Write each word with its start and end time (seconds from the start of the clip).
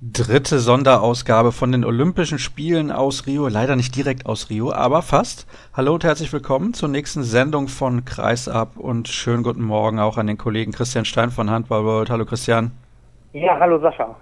dritte 0.00 0.60
Sonderausgabe 0.60 1.50
von 1.50 1.72
den 1.72 1.84
Olympischen 1.84 2.38
Spielen 2.38 2.92
aus 2.92 3.26
Rio. 3.26 3.48
Leider 3.48 3.74
nicht 3.74 3.96
direkt 3.96 4.26
aus 4.26 4.48
Rio, 4.48 4.72
aber 4.72 5.02
fast. 5.02 5.48
Hallo 5.74 5.94
und 5.94 6.04
herzlich 6.04 6.32
willkommen 6.32 6.72
zur 6.72 6.88
nächsten 6.88 7.24
Sendung 7.24 7.66
von 7.66 8.04
Kreisab 8.04 8.76
und 8.76 9.08
schönen 9.08 9.42
guten 9.42 9.62
Morgen 9.62 9.98
auch 9.98 10.16
an 10.16 10.28
den 10.28 10.38
Kollegen 10.38 10.70
Christian 10.70 11.04
Stein 11.04 11.32
von 11.32 11.50
Handball 11.50 11.84
World. 11.84 12.10
Hallo 12.10 12.24
Christian. 12.24 12.70
Ja, 13.32 13.58
hallo 13.58 13.80
Sascha. 13.80 14.14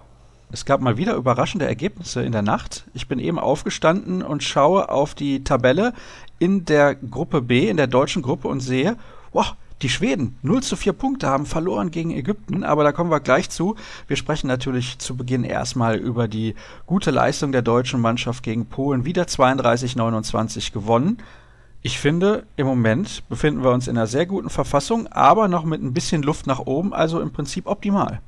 Es 0.50 0.64
gab 0.64 0.80
mal 0.80 0.96
wieder 0.96 1.14
überraschende 1.14 1.66
Ergebnisse 1.66 2.22
in 2.22 2.32
der 2.32 2.40
Nacht. 2.40 2.86
Ich 2.94 3.06
bin 3.06 3.18
eben 3.18 3.38
aufgestanden 3.38 4.22
und 4.22 4.42
schaue 4.42 4.88
auf 4.88 5.14
die 5.14 5.44
Tabelle 5.44 5.92
in 6.38 6.64
der 6.64 6.94
Gruppe 6.94 7.42
B, 7.42 7.68
in 7.68 7.76
der 7.76 7.86
deutschen 7.86 8.22
Gruppe 8.22 8.48
und 8.48 8.60
sehe, 8.60 8.96
wow, 9.32 9.54
die 9.82 9.88
Schweden 9.90 10.38
0 10.42 10.62
zu 10.62 10.76
4 10.76 10.94
Punkte 10.94 11.28
haben 11.28 11.44
verloren 11.44 11.90
gegen 11.90 12.10
Ägypten, 12.10 12.64
aber 12.64 12.82
da 12.82 12.92
kommen 12.92 13.10
wir 13.10 13.20
gleich 13.20 13.50
zu. 13.50 13.76
Wir 14.08 14.16
sprechen 14.16 14.46
natürlich 14.46 14.98
zu 14.98 15.16
Beginn 15.16 15.44
erstmal 15.44 15.96
über 15.96 16.28
die 16.28 16.54
gute 16.86 17.10
Leistung 17.10 17.52
der 17.52 17.62
deutschen 17.62 18.00
Mannschaft 18.00 18.42
gegen 18.42 18.66
Polen. 18.66 19.04
Wieder 19.04 19.24
32-29 19.24 20.72
gewonnen. 20.72 21.18
Ich 21.82 21.98
finde, 21.98 22.44
im 22.56 22.66
Moment 22.66 23.28
befinden 23.28 23.62
wir 23.62 23.70
uns 23.70 23.86
in 23.86 23.96
einer 23.96 24.06
sehr 24.06 24.26
guten 24.26 24.50
Verfassung, 24.50 25.08
aber 25.08 25.46
noch 25.46 25.64
mit 25.64 25.82
ein 25.82 25.92
bisschen 25.92 26.22
Luft 26.22 26.46
nach 26.46 26.60
oben, 26.60 26.94
also 26.94 27.20
im 27.20 27.32
Prinzip 27.32 27.66
optimal. 27.66 28.20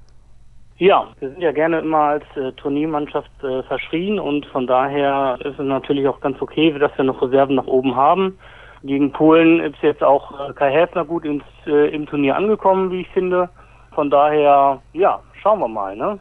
Ja, 0.76 1.08
wir 1.18 1.30
sind 1.30 1.40
ja 1.40 1.50
gerne 1.50 1.80
immer 1.80 1.98
als 1.98 2.24
äh, 2.36 2.52
Turniermannschaft 2.52 3.30
äh, 3.42 3.64
verschrien 3.64 4.20
und 4.20 4.46
von 4.46 4.68
daher 4.68 5.38
ist 5.40 5.58
es 5.58 5.66
natürlich 5.66 6.06
auch 6.06 6.20
ganz 6.20 6.40
okay, 6.40 6.78
dass 6.78 6.96
wir 6.96 7.04
noch 7.04 7.20
Reserven 7.20 7.56
nach 7.56 7.66
oben 7.66 7.96
haben. 7.96 8.38
Gegen 8.82 9.12
Polen 9.12 9.60
ist 9.60 9.82
jetzt 9.82 10.02
auch 10.02 10.48
äh, 10.48 10.52
Kai 10.52 10.70
Häfner 10.70 11.04
gut 11.04 11.24
ins, 11.24 11.44
äh, 11.66 11.88
im 11.94 12.06
Turnier 12.06 12.36
angekommen, 12.36 12.90
wie 12.90 13.00
ich 13.00 13.08
finde. 13.08 13.48
Von 13.94 14.10
daher, 14.10 14.80
ja, 14.92 15.20
schauen 15.42 15.58
wir 15.58 15.68
mal. 15.68 15.96
Ne? 15.96 16.18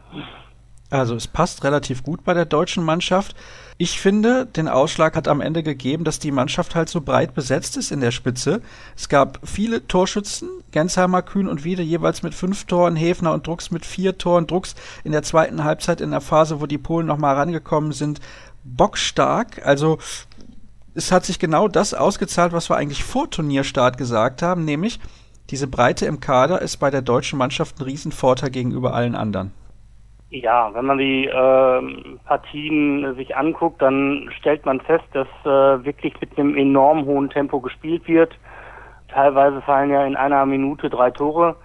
Also 0.90 1.14
es 1.14 1.28
passt 1.28 1.64
relativ 1.64 2.02
gut 2.02 2.24
bei 2.24 2.32
der 2.32 2.46
deutschen 2.46 2.82
Mannschaft. 2.82 3.36
Ich 3.76 4.00
finde, 4.00 4.46
den 4.46 4.68
Ausschlag 4.68 5.14
hat 5.14 5.28
am 5.28 5.40
Ende 5.42 5.62
gegeben, 5.62 6.02
dass 6.02 6.18
die 6.18 6.32
Mannschaft 6.32 6.74
halt 6.74 6.88
so 6.88 7.02
breit 7.02 7.34
besetzt 7.34 7.76
ist 7.76 7.92
in 7.92 8.00
der 8.00 8.10
Spitze. 8.10 8.62
Es 8.96 9.08
gab 9.08 9.38
viele 9.44 9.86
Torschützen, 9.86 10.48
Gensheimer, 10.72 11.22
Kühn 11.22 11.46
und 11.46 11.62
Wiede 11.62 11.82
jeweils 11.82 12.22
mit 12.22 12.34
fünf 12.34 12.64
Toren, 12.64 12.96
Hefner 12.96 13.34
und 13.34 13.46
Drucks 13.46 13.70
mit 13.70 13.84
vier 13.84 14.16
Toren, 14.16 14.46
Drucks 14.46 14.74
in 15.04 15.12
der 15.12 15.22
zweiten 15.22 15.62
Halbzeit 15.62 16.00
in 16.00 16.10
der 16.10 16.22
Phase, 16.22 16.60
wo 16.60 16.66
die 16.66 16.78
Polen 16.78 17.06
nochmal 17.06 17.36
rangekommen 17.36 17.92
sind, 17.92 18.20
bockstark. 18.64 19.64
Also 19.64 19.98
es 20.98 21.12
hat 21.12 21.24
sich 21.24 21.38
genau 21.38 21.68
das 21.68 21.94
ausgezahlt, 21.94 22.52
was 22.52 22.68
wir 22.68 22.76
eigentlich 22.76 23.04
vor 23.04 23.30
Turnierstart 23.30 23.96
gesagt 23.96 24.42
haben, 24.42 24.64
nämlich 24.64 24.98
diese 25.48 25.68
Breite 25.68 26.06
im 26.06 26.18
Kader 26.18 26.60
ist 26.60 26.78
bei 26.78 26.90
der 26.90 27.02
deutschen 27.02 27.38
Mannschaft 27.38 27.78
ein 27.78 27.84
Riesenvorteil 27.84 28.50
gegenüber 28.50 28.92
allen 28.92 29.14
anderen. 29.14 29.52
Ja, 30.30 30.74
wenn 30.74 30.84
man 30.84 30.98
die 30.98 31.24
äh, 31.24 32.16
Partien 32.26 33.14
sich 33.14 33.34
anguckt, 33.34 33.80
dann 33.80 34.28
stellt 34.38 34.66
man 34.66 34.80
fest, 34.80 35.06
dass 35.12 35.28
äh, 35.44 35.84
wirklich 35.84 36.20
mit 36.20 36.36
einem 36.36 36.54
enorm 36.56 37.06
hohen 37.06 37.30
Tempo 37.30 37.60
gespielt 37.60 38.06
wird. 38.08 38.36
Teilweise 39.08 39.62
fallen 39.62 39.90
ja 39.90 40.04
in 40.04 40.16
einer 40.16 40.44
Minute 40.44 40.90
drei 40.90 41.12
Tore. 41.12 41.56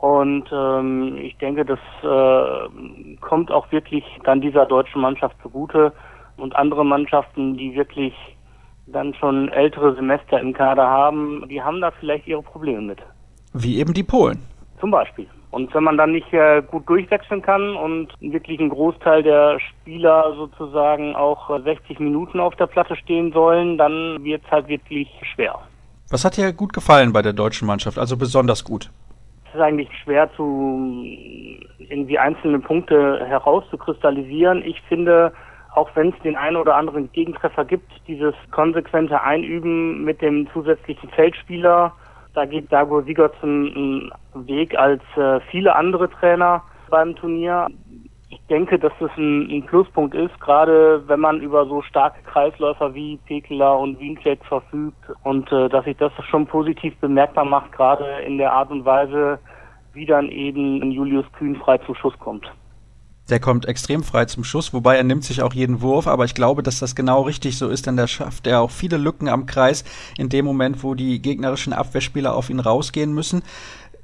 Und 0.00 0.48
ähm, 0.52 1.16
ich 1.16 1.36
denke, 1.38 1.64
das 1.64 1.80
äh, 2.02 3.16
kommt 3.20 3.50
auch 3.50 3.72
wirklich 3.72 4.04
dann 4.24 4.42
dieser 4.42 4.66
deutschen 4.66 5.00
Mannschaft 5.00 5.34
zugute. 5.42 5.92
Und 6.36 6.54
andere 6.54 6.84
Mannschaften, 6.84 7.56
die 7.56 7.74
wirklich 7.74 8.14
dann 8.86 9.14
schon 9.14 9.48
ältere 9.48 9.94
Semester 9.94 10.40
im 10.40 10.52
Kader 10.52 10.86
haben, 10.86 11.44
die 11.48 11.62
haben 11.62 11.80
da 11.80 11.90
vielleicht 11.90 12.26
ihre 12.26 12.42
Probleme 12.42 12.82
mit. 12.82 12.98
Wie 13.52 13.78
eben 13.78 13.94
die 13.94 14.02
Polen. 14.02 14.42
Zum 14.80 14.90
Beispiel. 14.90 15.26
Und 15.50 15.72
wenn 15.72 15.84
man 15.84 15.96
dann 15.96 16.10
nicht 16.10 16.32
äh, 16.32 16.62
gut 16.62 16.88
durchwechseln 16.88 17.40
kann 17.40 17.76
und 17.76 18.08
wirklich 18.20 18.58
ein 18.58 18.70
Großteil 18.70 19.22
der 19.22 19.60
Spieler 19.60 20.34
sozusagen 20.34 21.14
auch 21.14 21.48
60 21.62 22.00
Minuten 22.00 22.40
auf 22.40 22.56
der 22.56 22.66
Platte 22.66 22.96
stehen 22.96 23.32
sollen, 23.32 23.78
dann 23.78 24.24
wird 24.24 24.42
es 24.44 24.50
halt 24.50 24.66
wirklich 24.66 25.08
schwer. 25.32 25.60
Was 26.10 26.24
hat 26.24 26.36
dir 26.36 26.52
gut 26.52 26.72
gefallen 26.72 27.12
bei 27.12 27.22
der 27.22 27.32
deutschen 27.32 27.66
Mannschaft, 27.66 27.98
also 27.98 28.16
besonders 28.16 28.64
gut? 28.64 28.90
Es 29.48 29.54
ist 29.54 29.60
eigentlich 29.60 29.88
schwer 30.02 30.28
zu 30.34 31.04
irgendwie 31.78 32.18
einzelne 32.18 32.58
Punkte 32.58 33.24
herauszukristallisieren. 33.24 34.60
Ich 34.64 34.80
finde, 34.88 35.32
auch 35.74 35.90
wenn 35.94 36.10
es 36.10 36.18
den 36.22 36.36
einen 36.36 36.56
oder 36.56 36.76
anderen 36.76 37.10
Gegentreffer 37.12 37.64
gibt, 37.64 37.90
dieses 38.06 38.34
konsequente 38.52 39.20
Einüben 39.20 40.04
mit 40.04 40.22
dem 40.22 40.48
zusätzlichen 40.52 41.10
Feldspieler, 41.10 41.92
da 42.34 42.44
geht 42.46 42.72
Dago 42.72 43.02
Sigurdsson 43.02 44.10
einen 44.34 44.46
Weg 44.46 44.76
als 44.76 45.02
äh, 45.16 45.40
viele 45.50 45.74
andere 45.74 46.10
Trainer 46.10 46.62
beim 46.90 47.14
Turnier. 47.16 47.68
Ich 48.28 48.40
denke, 48.48 48.78
dass 48.78 48.92
das 48.98 49.10
ein, 49.16 49.48
ein, 49.50 49.66
Pluspunkt 49.66 50.14
ist, 50.14 50.38
gerade 50.40 51.02
wenn 51.06 51.20
man 51.20 51.40
über 51.40 51.66
so 51.66 51.82
starke 51.82 52.22
Kreisläufer 52.24 52.94
wie 52.94 53.18
Pekela 53.26 53.74
und 53.74 54.00
Wiencheck 54.00 54.44
verfügt 54.44 54.98
und 55.22 55.50
äh, 55.52 55.68
dass 55.68 55.84
sich 55.84 55.96
das 55.96 56.12
schon 56.28 56.46
positiv 56.46 56.96
bemerkbar 56.98 57.44
macht, 57.44 57.70
gerade 57.72 58.04
in 58.26 58.38
der 58.38 58.52
Art 58.52 58.70
und 58.70 58.84
Weise, 58.84 59.38
wie 59.92 60.06
dann 60.06 60.28
eben 60.28 60.90
Julius 60.90 61.26
Kühn 61.32 61.54
frei 61.56 61.78
zum 61.78 61.94
Schuss 61.94 62.18
kommt. 62.18 62.50
Der 63.30 63.40
kommt 63.40 63.64
extrem 63.64 64.02
frei 64.02 64.26
zum 64.26 64.44
Schuss, 64.44 64.74
wobei 64.74 64.96
er 64.96 65.02
nimmt 65.04 65.24
sich 65.24 65.40
auch 65.40 65.54
jeden 65.54 65.80
Wurf, 65.80 66.06
aber 66.06 66.26
ich 66.26 66.34
glaube, 66.34 66.62
dass 66.62 66.78
das 66.78 66.94
genau 66.94 67.22
richtig 67.22 67.56
so 67.56 67.70
ist, 67.70 67.86
denn 67.86 67.96
der 67.96 68.06
schafft 68.06 68.46
er 68.46 68.60
auch 68.60 68.70
viele 68.70 68.98
Lücken 68.98 69.28
am 69.28 69.46
Kreis 69.46 69.82
in 70.18 70.28
dem 70.28 70.44
Moment, 70.44 70.82
wo 70.82 70.94
die 70.94 71.22
gegnerischen 71.22 71.72
Abwehrspieler 71.72 72.34
auf 72.34 72.50
ihn 72.50 72.60
rausgehen 72.60 73.14
müssen. 73.14 73.42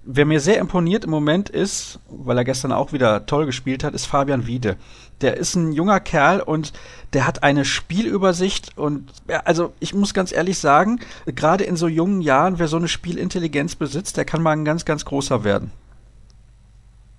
Wer 0.03 0.25
mir 0.25 0.41
sehr 0.41 0.59
imponiert 0.59 1.05
im 1.05 1.11
Moment 1.11 1.51
ist, 1.51 2.01
weil 2.09 2.39
er 2.39 2.45
gestern 2.45 2.73
auch 2.73 2.95
wieder 2.95 3.27
toll 3.27 3.45
gespielt 3.45 3.85
hat, 3.85 3.93
ist 3.93 4.07
Fabian 4.07 4.47
Wiede. 4.47 4.77
Der 5.21 5.37
ist 5.37 5.55
ein 5.55 5.73
junger 5.73 6.01
Kerl 6.01 6.41
und 6.41 6.73
der 7.13 7.27
hat 7.27 7.43
eine 7.43 7.67
Spielübersicht 7.67 8.79
und 8.79 9.13
ja, 9.29 9.41
also 9.41 9.75
ich 9.81 9.93
muss 9.93 10.15
ganz 10.15 10.33
ehrlich 10.33 10.59
sagen, 10.59 11.01
gerade 11.27 11.65
in 11.65 11.77
so 11.77 11.89
jungen 11.89 12.23
Jahren, 12.23 12.59
wer 12.59 12.69
so 12.69 12.79
eine 12.79 12.89
Spielintelligenz 12.89 13.75
besitzt, 13.75 14.17
der 14.17 14.25
kann 14.25 14.41
mal 14.41 14.53
ein 14.53 14.65
ganz, 14.65 14.87
ganz 14.87 15.05
großer 15.05 15.45
werden. 15.45 15.73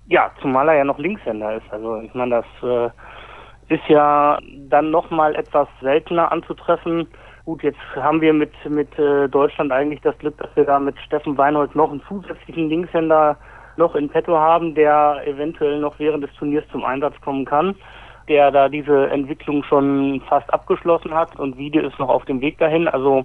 Ja, 0.06 0.30
zumal 0.40 0.68
er 0.68 0.76
ja 0.76 0.84
noch 0.84 0.98
Linkshänder 0.98 1.56
ist. 1.56 1.72
Also 1.72 2.00
ich 2.00 2.12
meine, 2.14 2.42
das 2.42 2.68
äh, 2.68 3.74
ist 3.74 3.86
ja 3.88 4.38
dann 4.68 4.90
nochmal 4.90 5.34
etwas 5.34 5.68
seltener 5.80 6.32
anzutreffen. 6.32 7.06
Gut, 7.44 7.62
jetzt 7.62 7.78
haben 7.96 8.20
wir 8.20 8.32
mit, 8.32 8.52
mit 8.68 8.96
äh, 8.98 9.28
Deutschland 9.28 9.72
eigentlich 9.72 10.00
das 10.02 10.16
Glück, 10.18 10.36
dass 10.38 10.54
wir 10.54 10.64
da 10.64 10.78
mit 10.78 10.98
Steffen 11.00 11.36
Weinhold 11.38 11.74
noch 11.74 11.90
einen 11.90 12.02
zusätzlichen 12.08 12.68
Linkshänder 12.68 13.36
noch 13.76 13.94
in 13.94 14.08
petto 14.08 14.36
haben, 14.36 14.74
der 14.74 15.22
eventuell 15.26 15.80
noch 15.80 15.98
während 15.98 16.22
des 16.22 16.32
Turniers 16.34 16.64
zum 16.70 16.84
Einsatz 16.84 17.18
kommen 17.20 17.44
kann, 17.44 17.74
der 18.28 18.50
da 18.50 18.68
diese 18.68 19.08
Entwicklung 19.10 19.64
schon 19.64 20.20
fast 20.28 20.52
abgeschlossen 20.52 21.14
hat 21.14 21.38
und 21.38 21.56
Wiede 21.56 21.80
ist 21.80 21.98
noch 21.98 22.08
auf 22.08 22.24
dem 22.26 22.40
Weg 22.40 22.58
dahin. 22.58 22.86
Also 22.86 23.24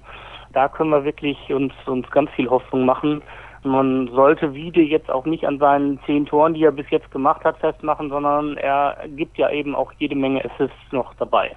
da 0.53 0.67
können 0.67 0.89
wir 0.89 1.03
wirklich 1.03 1.37
uns, 1.51 1.73
uns 1.85 2.09
ganz 2.11 2.31
viel 2.31 2.49
Hoffnung 2.49 2.85
machen, 2.85 3.21
man 3.67 4.09
sollte 4.13 4.53
Wiede 4.53 4.81
jetzt 4.81 5.09
auch 5.09 5.25
nicht 5.25 5.45
an 5.45 5.59
seinen 5.59 5.99
zehn 6.05 6.25
Toren, 6.25 6.53
die 6.53 6.63
er 6.63 6.71
bis 6.71 6.89
jetzt 6.89 7.11
gemacht 7.11 7.43
hat, 7.43 7.57
festmachen, 7.59 8.09
sondern 8.09 8.57
er 8.57 8.97
gibt 9.15 9.37
ja 9.37 9.49
eben 9.49 9.75
auch 9.75 9.91
jede 9.99 10.15
Menge 10.15 10.43
Assists 10.43 10.91
noch 10.91 11.13
dabei. 11.15 11.55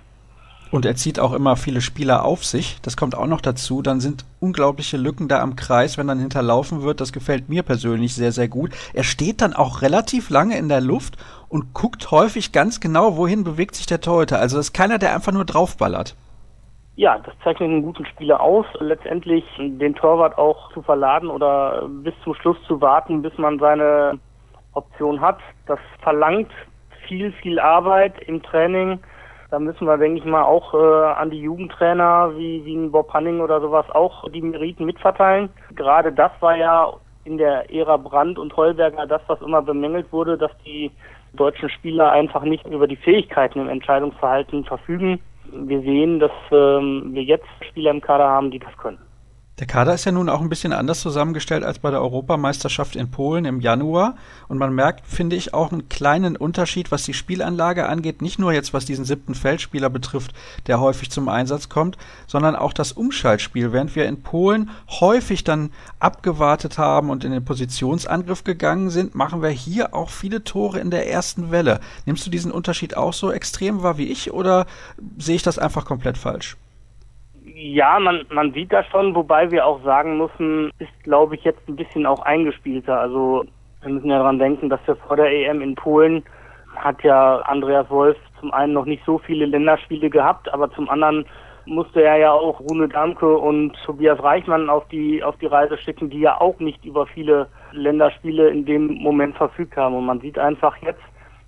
Und 0.71 0.85
er 0.85 0.95
zieht 0.95 1.19
auch 1.19 1.33
immer 1.33 1.57
viele 1.57 1.81
Spieler 1.81 2.25
auf 2.25 2.45
sich. 2.45 2.79
Das 2.83 2.97
kommt 2.97 3.17
auch 3.17 3.27
noch 3.27 3.41
dazu. 3.41 3.83
Dann 3.83 4.01
sind 4.01 4.25
unglaubliche 4.39 4.97
Lücken 4.97 5.27
da 5.27 5.41
am 5.41 5.57
Kreis, 5.57 5.99
wenn 5.99 6.07
dann 6.07 6.21
hinterlaufen 6.21 6.83
wird. 6.83 7.01
Das 7.01 7.13
gefällt 7.13 7.49
mir 7.49 7.65
persönlich 7.65 8.15
sehr, 8.15 8.31
sehr 8.31 8.47
gut. 8.47 8.71
Er 8.95 9.03
steht 9.03 9.41
dann 9.41 9.53
auch 9.53 9.83
relativ 9.83 10.31
lange 10.31 10.57
in 10.57 10.69
der 10.69 10.81
Luft 10.81 11.17
und 11.49 11.75
guckt 11.75 12.13
häufig 12.13 12.53
ganz 12.53 12.79
genau, 12.79 13.17
wohin 13.17 13.43
bewegt 13.43 13.75
sich 13.75 13.87
der 13.87 14.01
Torhüter. 14.01 14.39
Also 14.39 14.59
das 14.59 14.67
ist 14.67 14.73
keiner, 14.73 14.99
der 14.99 15.15
einfach 15.15 15.33
nur 15.33 15.45
draufballert. 15.45 16.15
Ja, 17.01 17.19
das 17.19 17.33
zeichnet 17.43 17.71
einen 17.71 17.83
guten 17.83 18.05
Spieler 18.05 18.43
aus. 18.43 18.67
Letztendlich 18.79 19.43
den 19.57 19.95
Torwart 19.95 20.37
auch 20.37 20.71
zu 20.75 20.83
verladen 20.83 21.31
oder 21.31 21.89
bis 21.89 22.13
zum 22.23 22.35
Schluss 22.35 22.59
zu 22.67 22.79
warten, 22.83 23.23
bis 23.23 23.33
man 23.39 23.59
seine 23.59 24.19
Option 24.75 25.19
hat. 25.19 25.39
Das 25.65 25.79
verlangt 26.03 26.51
viel, 27.09 27.33
viel 27.33 27.59
Arbeit 27.59 28.21
im 28.27 28.43
Training. 28.43 28.99
Da 29.51 29.59
müssen 29.59 29.87
wir, 29.87 29.97
denke 29.97 30.19
ich 30.19 30.27
mal, 30.27 30.43
auch 30.43 30.75
äh, 30.75 31.15
an 31.15 31.31
die 31.31 31.41
Jugendtrainer 31.41 32.37
wie, 32.37 32.67
wie 32.67 32.77
ein 32.77 32.93
Bob 32.93 33.11
Hanning 33.15 33.41
oder 33.41 33.63
sowas 33.63 33.87
auch 33.93 34.29
die 34.29 34.43
Meriten 34.43 34.85
mitverteilen. 34.85 35.49
Gerade 35.77 36.13
das 36.13 36.33
war 36.41 36.55
ja 36.59 36.93
in 37.25 37.39
der 37.39 37.73
Ära 37.75 37.97
Brandt 37.97 38.39
und 38.39 38.55
Heuberger 38.59 39.07
das, 39.07 39.23
was 39.27 39.41
immer 39.41 39.63
bemängelt 39.63 40.13
wurde, 40.13 40.37
dass 40.37 40.53
die 40.67 40.91
deutschen 41.33 41.71
Spieler 41.71 42.13
einfach 42.13 42.43
nicht 42.43 42.67
über 42.67 42.87
die 42.87 42.97
Fähigkeiten 42.97 43.59
im 43.59 43.71
Entscheidungsverhalten 43.71 44.65
verfügen 44.65 45.19
wir 45.45 45.81
sehen, 45.83 46.21
dass 46.21 46.33
ähm, 46.51 47.11
wir 47.13 47.23
jetzt 47.23 47.47
Spieler 47.69 47.91
im 47.91 48.01
Kader 48.01 48.29
haben, 48.29 48.51
die 48.51 48.59
das 48.59 48.77
können. 48.77 48.99
Der 49.61 49.67
Kader 49.67 49.93
ist 49.93 50.07
ja 50.07 50.13
nun 50.13 50.31
auch 50.31 50.41
ein 50.41 50.49
bisschen 50.49 50.73
anders 50.73 51.03
zusammengestellt 51.03 51.65
als 51.65 51.81
bei 51.81 51.91
der 51.91 52.01
Europameisterschaft 52.01 52.97
in 52.97 53.11
Polen 53.11 53.45
im 53.45 53.61
Januar. 53.61 54.17
Und 54.49 54.57
man 54.57 54.75
merkt, 54.75 55.07
finde 55.07 55.37
ich, 55.37 55.53
auch 55.53 55.71
einen 55.71 55.91
kleinen 55.91 56.35
Unterschied, 56.35 56.91
was 56.91 57.03
die 57.03 57.13
Spielanlage 57.13 57.87
angeht. 57.87 58.23
Nicht 58.23 58.39
nur 58.39 58.55
jetzt, 58.55 58.73
was 58.73 58.87
diesen 58.87 59.05
siebten 59.05 59.35
Feldspieler 59.35 59.91
betrifft, 59.91 60.33
der 60.67 60.81
häufig 60.81 61.11
zum 61.11 61.29
Einsatz 61.29 61.69
kommt, 61.69 61.99
sondern 62.27 62.57
auch 62.57 62.73
das 62.73 62.93
Umschaltspiel. 62.93 63.75
Während 63.75 63.95
wir 63.95 64.07
in 64.07 64.23
Polen 64.23 64.71
häufig 64.89 65.45
dann 65.45 65.73
abgewartet 65.99 66.79
haben 66.79 67.11
und 67.11 67.23
in 67.23 67.33
den 67.33 67.45
Positionsangriff 67.45 68.45
gegangen 68.45 68.89
sind, 68.89 69.15
machen 69.15 69.43
wir 69.43 69.51
hier 69.51 69.95
auch 69.95 70.09
viele 70.09 70.43
Tore 70.43 70.81
in 70.81 70.91
der 70.91 71.11
ersten 71.11 71.51
Welle. 71.51 71.81
Nimmst 72.07 72.25
du 72.25 72.31
diesen 72.31 72.51
Unterschied 72.51 72.97
auch 72.97 73.13
so 73.13 73.31
extrem 73.31 73.83
wahr 73.83 73.99
wie 73.99 74.07
ich 74.07 74.33
oder 74.33 74.65
sehe 75.19 75.37
ich 75.37 75.43
das 75.43 75.59
einfach 75.59 75.85
komplett 75.85 76.17
falsch? 76.17 76.57
Ja, 77.63 78.01
man, 78.01 78.25
man 78.31 78.55
sieht 78.55 78.73
das 78.73 78.87
schon, 78.87 79.15
wobei 79.15 79.51
wir 79.51 79.67
auch 79.67 79.83
sagen 79.83 80.17
müssen, 80.17 80.71
ist, 80.79 81.05
glaube 81.05 81.35
ich, 81.35 81.45
jetzt 81.45 81.61
ein 81.69 81.77
bisschen 81.77 82.07
auch 82.07 82.21
eingespielter. 82.21 82.99
Also 82.99 83.45
wir 83.83 83.93
müssen 83.93 84.09
ja 84.09 84.17
daran 84.17 84.39
denken, 84.39 84.71
dass 84.71 84.81
wir 84.87 84.97
vor 84.97 85.17
der 85.17 85.31
EM 85.31 85.61
in 85.61 85.75
Polen 85.75 86.25
hat 86.77 87.03
ja 87.03 87.37
Andreas 87.41 87.91
Wolf 87.91 88.17
zum 88.41 88.51
einen 88.55 88.73
noch 88.73 88.87
nicht 88.87 89.05
so 89.05 89.19
viele 89.19 89.45
Länderspiele 89.45 90.09
gehabt, 90.09 90.51
aber 90.55 90.73
zum 90.73 90.89
anderen 90.89 91.27
musste 91.67 92.03
er 92.03 92.17
ja 92.17 92.33
auch 92.33 92.61
Rune 92.61 92.89
Damke 92.89 93.37
und 93.37 93.77
Tobias 93.85 94.23
Reichmann 94.23 94.71
auf 94.71 94.89
die 94.89 95.23
auf 95.23 95.37
die 95.37 95.47
Reise 95.47 95.77
schicken, 95.77 96.09
die 96.09 96.21
ja 96.21 96.41
auch 96.41 96.59
nicht 96.61 96.83
über 96.87 97.07
viele 97.09 97.47
Länderspiele 97.73 98.49
in 98.49 98.65
dem 98.65 98.87
Moment 99.03 99.37
verfügt 99.37 99.77
haben. 99.77 99.97
Und 99.97 100.07
man 100.07 100.21
sieht 100.21 100.39
einfach 100.39 100.79
jetzt, 100.79 101.03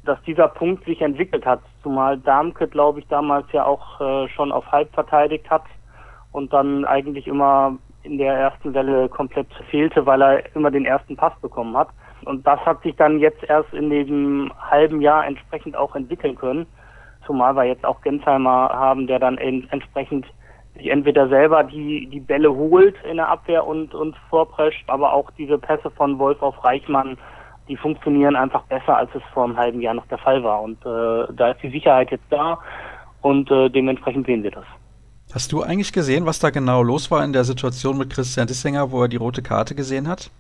dass 0.05 0.21
dieser 0.25 0.49
Punkt 0.49 0.85
sich 0.85 1.01
entwickelt 1.01 1.47
hat, 1.47 1.63
zumal 1.83 2.19
Damke, 2.19 2.69
glaube 2.69 3.01
ich, 3.01 3.09
damals 3.09 3.47
ja 3.53 3.65
auch 3.65 3.99
äh, 3.99 4.29
schon 4.29 4.53
auf 4.53 4.71
halb 4.71 4.93
verteidigt 4.93 5.49
hat 5.49 5.63
und 6.33 6.53
dann 6.53 6.85
eigentlich 6.85 7.27
immer 7.27 7.77
in 8.03 8.19
der 8.19 8.35
ersten 8.35 8.75
Welle 8.75 9.09
komplett 9.09 9.47
fehlte, 9.71 10.05
weil 10.07 10.23
er 10.23 10.57
immer 10.57 10.71
den 10.71 10.85
ersten 10.85 11.17
Pass 11.17 11.33
bekommen 11.41 11.77
hat. 11.77 11.89
Und 12.25 12.47
das 12.47 12.61
hat 12.61 12.83
sich 12.83 12.97
dann 12.97 13.19
jetzt 13.19 13.43
erst 13.45 13.73
in 13.73 13.91
diesem 13.91 14.53
halben 14.59 15.01
Jahr 15.01 15.27
entsprechend 15.27 15.77
auch 15.77 15.95
entwickeln 15.95 16.37
können. 16.37 16.67
Zumal 17.27 17.55
wir 17.55 17.65
jetzt 17.65 17.85
auch 17.85 18.01
Gensheimer 18.03 18.71
haben, 18.73 19.07
der 19.07 19.19
dann 19.19 19.39
entsprechend 19.39 20.27
sich 20.75 20.89
entweder 20.89 21.29
selber 21.29 21.65
die, 21.65 22.07
die 22.07 22.21
Bälle 22.21 22.53
holt 22.53 22.97
in 23.09 23.17
der 23.17 23.29
Abwehr 23.29 23.67
und, 23.67 23.95
und 23.95 24.17
vorprescht, 24.31 24.89
aber 24.89 25.13
auch 25.13 25.31
diese 25.33 25.59
Pässe 25.59 25.91
von 25.91 26.19
Wolf 26.19 26.41
auf 26.43 26.65
Reichmann, 26.65 27.19
die 27.69 27.77
funktionieren 27.77 28.37
einfach 28.37 28.63
besser, 28.65 28.97
als 28.97 29.11
es 29.15 29.23
vor 29.35 29.45
einem 29.45 29.57
halben 29.57 29.81
Jahr 29.81 29.95
noch 29.95 30.07
der 30.07 30.19
Fall 30.19 30.43
war. 30.43 30.63
Und 30.63 30.85
äh, 30.85 31.33
da 31.33 31.51
ist 31.51 31.63
die 31.63 31.71
Sicherheit 31.71 32.11
jetzt 32.11 32.27
da 32.31 32.59
und 33.21 33.51
äh, 33.51 33.69
dementsprechend 33.69 34.27
sehen 34.27 34.43
wir 34.43 34.51
das. 34.51 34.65
Hast 35.35 35.51
du 35.51 35.63
eigentlich 35.63 35.95
gesehen, 35.95 36.27
was 36.27 36.41
da 36.41 36.51
genau 36.51 36.83
los 36.83 37.11
war 37.11 37.25
in 37.25 37.33
der 37.33 37.45
Situation 37.45 37.97
mit 37.97 38.11
Christian 38.11 38.47
Dissinger, 38.47 38.93
wo 38.93 39.01
er 39.01 39.09
die 39.09 39.17
rote 39.17 39.41
Karte 39.41 39.75
gesehen 39.75 40.07
hat? 40.07 40.31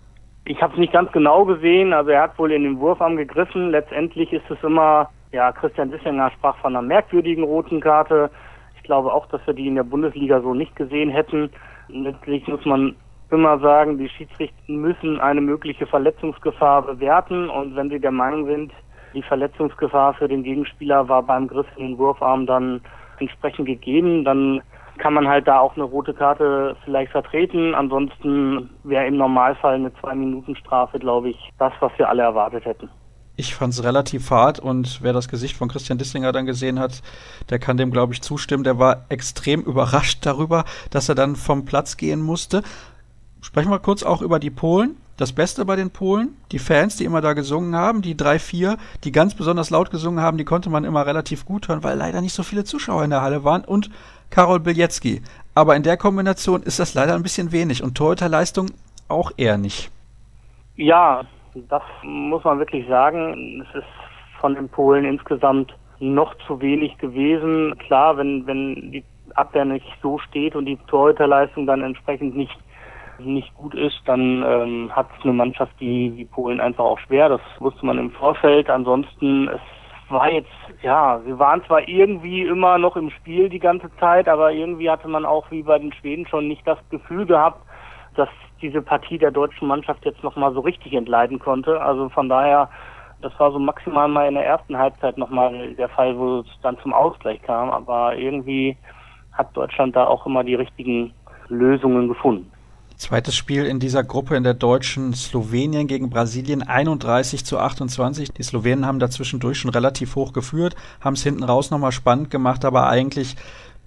Ich 0.44 0.60
habe 0.60 0.74
es 0.74 0.78
nicht 0.78 0.92
ganz 0.92 1.10
genau 1.12 1.46
gesehen, 1.46 1.94
also 1.94 2.10
er 2.10 2.24
hat 2.24 2.38
wohl 2.38 2.52
in 2.52 2.62
den 2.62 2.78
Wurfarm 2.78 3.16
gegriffen. 3.16 3.70
Letztendlich 3.70 4.30
ist 4.34 4.50
es 4.50 4.62
immer, 4.62 5.08
ja, 5.32 5.50
Christian 5.50 5.90
Dissinger 5.90 6.30
sprach 6.32 6.58
von 6.58 6.76
einer 6.76 6.86
merkwürdigen 6.86 7.42
roten 7.42 7.80
Karte. 7.80 8.30
Ich 8.76 8.82
glaube 8.82 9.14
auch, 9.14 9.26
dass 9.28 9.40
wir 9.46 9.54
die 9.54 9.66
in 9.66 9.76
der 9.76 9.82
Bundesliga 9.82 10.42
so 10.42 10.52
nicht 10.52 10.76
gesehen 10.76 11.08
hätten. 11.08 11.48
Letztlich 11.88 12.46
muss 12.46 12.64
man 12.66 12.94
immer 13.30 13.58
sagen, 13.60 13.96
die 13.96 14.10
Schiedsrichter 14.10 14.56
müssen 14.66 15.20
eine 15.20 15.40
mögliche 15.40 15.86
Verletzungsgefahr 15.86 16.82
bewerten 16.82 17.48
und 17.48 17.74
wenn 17.76 17.88
sie 17.88 17.98
der 17.98 18.10
Meinung 18.10 18.44
sind, 18.44 18.72
die 19.14 19.22
Verletzungsgefahr 19.22 20.12
für 20.12 20.28
den 20.28 20.42
Gegenspieler 20.42 21.08
war 21.08 21.22
beim 21.22 21.48
Griff 21.48 21.66
in 21.76 21.92
den 21.92 21.98
Wurfarm 21.98 22.44
dann 22.44 22.82
entsprechend 23.18 23.66
gegeben, 23.66 24.24
dann 24.24 24.60
kann 25.02 25.14
man 25.14 25.26
halt 25.26 25.48
da 25.48 25.58
auch 25.58 25.74
eine 25.74 25.82
rote 25.82 26.14
Karte 26.14 26.76
vielleicht 26.84 27.10
vertreten. 27.10 27.74
Ansonsten 27.74 28.70
wäre 28.84 29.06
im 29.08 29.16
Normalfall 29.16 29.74
eine 29.74 29.92
Zwei-Minuten-Strafe, 29.94 31.00
glaube 31.00 31.30
ich, 31.30 31.36
das, 31.58 31.72
was 31.80 31.90
wir 31.96 32.08
alle 32.08 32.22
erwartet 32.22 32.64
hätten. 32.64 32.88
Ich 33.34 33.56
fand 33.56 33.72
es 33.72 33.82
relativ 33.82 34.30
hart 34.30 34.60
und 34.60 35.02
wer 35.02 35.12
das 35.12 35.28
Gesicht 35.28 35.56
von 35.56 35.68
Christian 35.68 35.98
Dissinger 35.98 36.30
dann 36.30 36.46
gesehen 36.46 36.78
hat, 36.78 37.02
der 37.50 37.58
kann 37.58 37.76
dem, 37.76 37.90
glaube 37.90 38.12
ich, 38.12 38.22
zustimmen. 38.22 38.62
Der 38.62 38.78
war 38.78 39.06
extrem 39.08 39.62
überrascht 39.64 40.24
darüber, 40.24 40.64
dass 40.90 41.08
er 41.08 41.16
dann 41.16 41.34
vom 41.34 41.64
Platz 41.64 41.96
gehen 41.96 42.22
musste. 42.22 42.62
Sprechen 43.40 43.72
wir 43.72 43.80
kurz 43.80 44.04
auch 44.04 44.22
über 44.22 44.38
die 44.38 44.50
Polen. 44.50 44.96
Das 45.16 45.32
Beste 45.32 45.64
bei 45.64 45.76
den 45.76 45.90
Polen, 45.90 46.36
die 46.52 46.58
Fans, 46.58 46.96
die 46.96 47.04
immer 47.04 47.20
da 47.20 47.34
gesungen 47.34 47.76
haben, 47.76 48.02
die 48.02 48.16
drei, 48.16 48.38
vier, 48.38 48.78
die 49.04 49.12
ganz 49.12 49.34
besonders 49.34 49.70
laut 49.70 49.90
gesungen 49.90 50.20
haben, 50.20 50.38
die 50.38 50.44
konnte 50.44 50.70
man 50.70 50.84
immer 50.84 51.06
relativ 51.06 51.44
gut 51.44 51.68
hören, 51.68 51.84
weil 51.84 51.98
leider 51.98 52.20
nicht 52.20 52.32
so 52.32 52.42
viele 52.42 52.64
Zuschauer 52.64 53.04
in 53.04 53.10
der 53.10 53.22
Halle 53.22 53.44
waren. 53.44 53.64
Und 53.64 53.90
Karol 54.30 54.60
Bilecki. 54.60 55.20
Aber 55.54 55.76
in 55.76 55.82
der 55.82 55.98
Kombination 55.98 56.62
ist 56.62 56.78
das 56.78 56.94
leider 56.94 57.14
ein 57.14 57.22
bisschen 57.22 57.52
wenig 57.52 57.82
und 57.82 57.94
Torhüterleistung 57.94 58.70
auch 59.08 59.30
eher 59.36 59.58
nicht. 59.58 59.90
Ja, 60.76 61.22
das 61.54 61.82
muss 62.02 62.42
man 62.44 62.58
wirklich 62.58 62.88
sagen. 62.88 63.64
Es 63.68 63.74
ist 63.76 63.86
von 64.40 64.54
den 64.54 64.68
Polen 64.70 65.04
insgesamt 65.04 65.74
noch 66.00 66.34
zu 66.46 66.60
wenig 66.60 66.96
gewesen. 66.98 67.76
Klar, 67.78 68.16
wenn, 68.16 68.46
wenn 68.46 68.90
die 68.90 69.04
Abwehr 69.34 69.66
nicht 69.66 69.86
so 70.02 70.18
steht 70.18 70.56
und 70.56 70.64
die 70.64 70.78
Torhüterleistung 70.88 71.66
dann 71.66 71.82
entsprechend 71.82 72.34
nicht 72.34 72.56
nicht 73.18 73.54
gut 73.54 73.74
ist, 73.74 74.00
dann 74.06 74.42
ähm, 74.46 74.90
hat 74.94 75.08
eine 75.22 75.32
Mannschaft 75.32 75.72
wie, 75.78 76.16
wie 76.16 76.24
Polen 76.24 76.60
einfach 76.60 76.84
auch 76.84 76.98
schwer. 77.00 77.28
Das 77.28 77.40
wusste 77.58 77.86
man 77.86 77.98
im 77.98 78.10
Vorfeld. 78.10 78.68
Ansonsten, 78.70 79.48
es 79.48 79.60
war 80.08 80.30
jetzt, 80.30 80.50
ja, 80.82 81.20
sie 81.24 81.38
waren 81.38 81.64
zwar 81.64 81.88
irgendwie 81.88 82.42
immer 82.42 82.78
noch 82.78 82.96
im 82.96 83.10
Spiel 83.10 83.48
die 83.48 83.58
ganze 83.58 83.94
Zeit, 83.96 84.28
aber 84.28 84.52
irgendwie 84.52 84.90
hatte 84.90 85.08
man 85.08 85.24
auch 85.24 85.50
wie 85.50 85.62
bei 85.62 85.78
den 85.78 85.92
Schweden 85.92 86.26
schon 86.26 86.48
nicht 86.48 86.66
das 86.66 86.78
Gefühl 86.90 87.26
gehabt, 87.26 87.60
dass 88.14 88.28
diese 88.60 88.82
Partie 88.82 89.18
der 89.18 89.30
deutschen 89.30 89.68
Mannschaft 89.68 90.04
jetzt 90.04 90.22
nochmal 90.22 90.52
so 90.52 90.60
richtig 90.60 90.92
entleiden 90.92 91.38
konnte. 91.38 91.80
Also 91.80 92.08
von 92.10 92.28
daher, 92.28 92.68
das 93.22 93.32
war 93.40 93.50
so 93.50 93.58
maximal 93.58 94.08
mal 94.08 94.28
in 94.28 94.34
der 94.34 94.46
ersten 94.46 94.76
Halbzeit 94.76 95.18
nochmal 95.18 95.74
der 95.74 95.88
Fall, 95.88 96.16
wo 96.18 96.40
es 96.40 96.46
dann 96.62 96.78
zum 96.78 96.92
Ausgleich 96.92 97.40
kam. 97.42 97.70
Aber 97.70 98.16
irgendwie 98.16 98.76
hat 99.32 99.56
Deutschland 99.56 99.96
da 99.96 100.06
auch 100.06 100.26
immer 100.26 100.44
die 100.44 100.54
richtigen 100.54 101.12
Lösungen 101.48 102.08
gefunden. 102.08 102.51
Zweites 103.02 103.34
Spiel 103.34 103.66
in 103.66 103.80
dieser 103.80 104.04
Gruppe 104.04 104.36
in 104.36 104.44
der 104.44 104.54
deutschen 104.54 105.12
Slowenien 105.12 105.88
gegen 105.88 106.08
Brasilien 106.08 106.62
31 106.62 107.44
zu 107.44 107.58
28. 107.58 108.30
Die 108.30 108.44
Slowenen 108.44 108.86
haben 108.86 109.00
dazwischendurch 109.00 109.58
schon 109.58 109.72
relativ 109.72 110.14
hoch 110.14 110.32
geführt, 110.32 110.76
haben 111.00 111.14
es 111.14 111.24
hinten 111.24 111.42
raus 111.42 111.72
nochmal 111.72 111.90
spannend 111.90 112.30
gemacht, 112.30 112.64
aber 112.64 112.86
eigentlich 112.86 113.34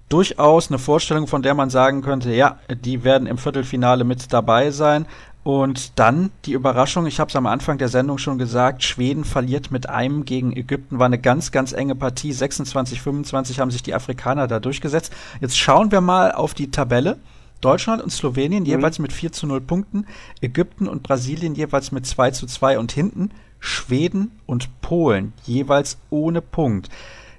durchaus 0.10 0.70
eine 0.70 0.80
Vorstellung, 0.80 1.28
von 1.28 1.44
der 1.44 1.54
man 1.54 1.70
sagen 1.70 2.02
könnte, 2.02 2.34
ja, 2.34 2.60
die 2.70 3.06
werden 3.06 3.26
im 3.26 3.38
Viertelfinale 3.38 4.04
mit 4.04 4.34
dabei 4.34 4.72
sein. 4.72 5.06
Und 5.46 5.98
dann 5.98 6.32
die 6.44 6.52
Überraschung, 6.52 7.06
ich 7.06 7.22
habe 7.22 7.30
es 7.30 7.38
am 7.38 7.46
Anfang 7.46 7.78
der 7.78 7.88
Sendung 7.88 8.18
schon 8.18 8.38
gesagt, 8.38 8.84
Schweden 8.84 9.24
verliert 9.24 9.72
mit 9.72 9.88
einem 9.88 10.26
gegen 10.26 10.52
Ägypten, 10.52 11.00
war 11.00 11.06
eine 11.06 11.20
ganz, 11.20 11.54
ganz 11.54 11.72
enge 11.72 11.96
Partie. 11.96 12.34
26, 12.34 13.02
25 13.02 13.62
haben 13.62 13.72
sich 13.72 13.82
die 13.82 13.94
Afrikaner 13.94 14.48
da 14.48 14.60
durchgesetzt. 14.60 15.14
Jetzt 15.40 15.58
schauen 15.58 15.94
wir 15.94 16.02
mal 16.02 16.34
auf 16.34 16.54
die 16.54 16.70
Tabelle. 16.70 17.18
Deutschland 17.62 18.02
und 18.02 18.10
Slowenien 18.10 18.64
mhm. 18.64 18.70
jeweils 18.70 19.00
mit 19.00 19.14
4 19.14 19.32
zu 19.32 19.48
0 19.48 19.62
Punkten, 19.62 20.06
Ägypten 20.42 20.88
und 20.88 21.04
Brasilien 21.04 21.56
jeweils 21.56 21.92
mit 21.92 22.06
2 22.06 22.32
zu 22.32 22.48
2 22.48 22.80
und 22.80 22.92
hinten 22.92 23.32
Schweden 23.60 24.32
und 24.46 24.82
Polen 24.82 25.34
jeweils 25.44 26.00
ohne 26.10 26.42
Punkt. 26.42 26.90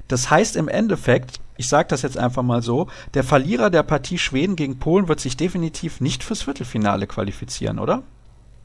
Das 0.09 0.31
heißt 0.31 0.57
im 0.57 0.69
Endeffekt, 0.69 1.41
ich 1.57 1.69
sage 1.69 1.89
das 1.89 2.03
jetzt 2.03 2.19
einfach 2.19 2.43
mal 2.43 2.63
so, 2.63 2.89
der 3.15 3.25
Verlierer 3.25 3.71
der 3.71 3.83
Partie 3.83 4.19
Schweden 4.19 4.57
gegen 4.57 4.79
Polen 4.79 5.09
wird 5.09 5.21
sich 5.21 5.37
definitiv 5.37 6.01
nicht 6.01 6.23
fürs 6.23 6.43
Viertelfinale 6.43 7.07
qualifizieren, 7.07 7.79
oder? 7.79 8.03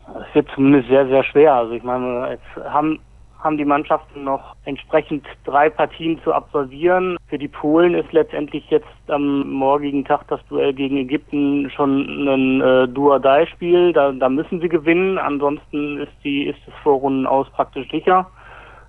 Das 0.06 0.28
wird 0.34 0.50
zumindest 0.54 0.90
sehr, 0.90 1.08
sehr 1.08 1.24
schwer. 1.24 1.54
Also 1.54 1.74
ich 1.74 1.84
meine, 1.84 2.32
jetzt 2.32 2.66
haben 2.66 3.00
haben 3.44 3.58
die 3.58 3.66
Mannschaften 3.66 4.24
noch 4.24 4.56
entsprechend 4.66 5.26
drei 5.44 5.70
Partien 5.70 6.22
zu 6.24 6.34
absolvieren. 6.34 7.18
Für 7.28 7.38
die 7.38 7.48
Polen 7.48 7.96
ist 7.96 8.12
letztendlich 8.14 8.70
jetzt 8.70 8.88
am 9.08 9.52
morgigen 9.52 10.06
Tag 10.06 10.28
das 10.28 10.40
Duell 10.48 10.74
gegen 10.74 10.98
Ägypten 10.98 11.70
schon 11.72 12.28
ein 12.28 12.62
äh, 12.62 12.88
Duodai-Spiel. 12.88 13.94
Da, 13.94 14.12
da 14.12 14.30
müssen 14.30 14.62
sie 14.62 14.70
gewinnen. 14.70 15.18
Ansonsten 15.18 15.98
ist 15.98 16.14
die 16.24 16.46
ist 16.46 16.60
das 16.66 16.76
Vorrunden 16.84 17.26
aus 17.26 17.50
praktisch 17.52 17.90
sicher. 17.90 18.28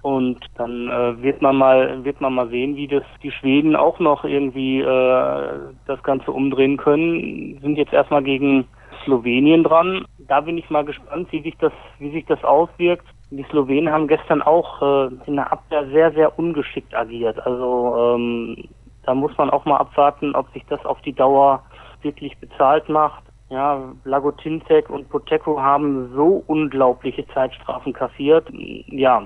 Und 0.02 0.38
dann 0.56 0.88
äh, 0.88 1.22
wird 1.22 1.42
man 1.42 1.56
mal 1.56 2.04
wird 2.04 2.20
man 2.20 2.34
mal 2.34 2.48
sehen, 2.48 2.76
wie 2.76 2.88
das 2.88 3.04
die 3.22 3.30
Schweden 3.30 3.76
auch 3.76 4.00
noch 4.00 4.24
irgendwie 4.24 4.80
äh, 4.80 5.48
das 5.86 6.02
Ganze 6.02 6.32
umdrehen 6.32 6.76
können. 6.76 7.58
Sind 7.62 7.78
jetzt 7.78 7.92
erstmal 7.92 8.22
gegen 8.22 8.66
Slowenien 9.04 9.62
dran. 9.62 10.04
Da 10.18 10.40
bin 10.40 10.58
ich 10.58 10.68
mal 10.70 10.84
gespannt, 10.84 11.28
wie 11.30 11.42
sich 11.42 11.56
das 11.58 11.72
wie 12.00 12.10
sich 12.10 12.26
das 12.26 12.42
auswirkt. 12.42 13.06
Die 13.34 13.44
Slowenen 13.44 13.90
haben 13.90 14.08
gestern 14.08 14.42
auch 14.42 14.82
äh, 14.82 15.10
in 15.24 15.36
der 15.36 15.50
Abwehr 15.50 15.86
sehr, 15.86 16.12
sehr 16.12 16.38
ungeschickt 16.38 16.94
agiert. 16.94 17.38
Also 17.46 18.14
ähm, 18.14 18.68
da 19.04 19.14
muss 19.14 19.36
man 19.38 19.48
auch 19.48 19.64
mal 19.64 19.78
abwarten, 19.78 20.34
ob 20.34 20.52
sich 20.52 20.62
das 20.68 20.84
auf 20.84 21.00
die 21.00 21.14
Dauer 21.14 21.62
wirklich 22.02 22.36
bezahlt 22.36 22.90
macht. 22.90 23.22
Ja, 23.48 23.80
Lagotinzek 24.04 24.90
und 24.90 25.08
Poteko 25.08 25.58
haben 25.58 26.12
so 26.14 26.44
unglaubliche 26.46 27.26
Zeitstrafen 27.28 27.94
kassiert. 27.94 28.46
Ja, 28.50 29.22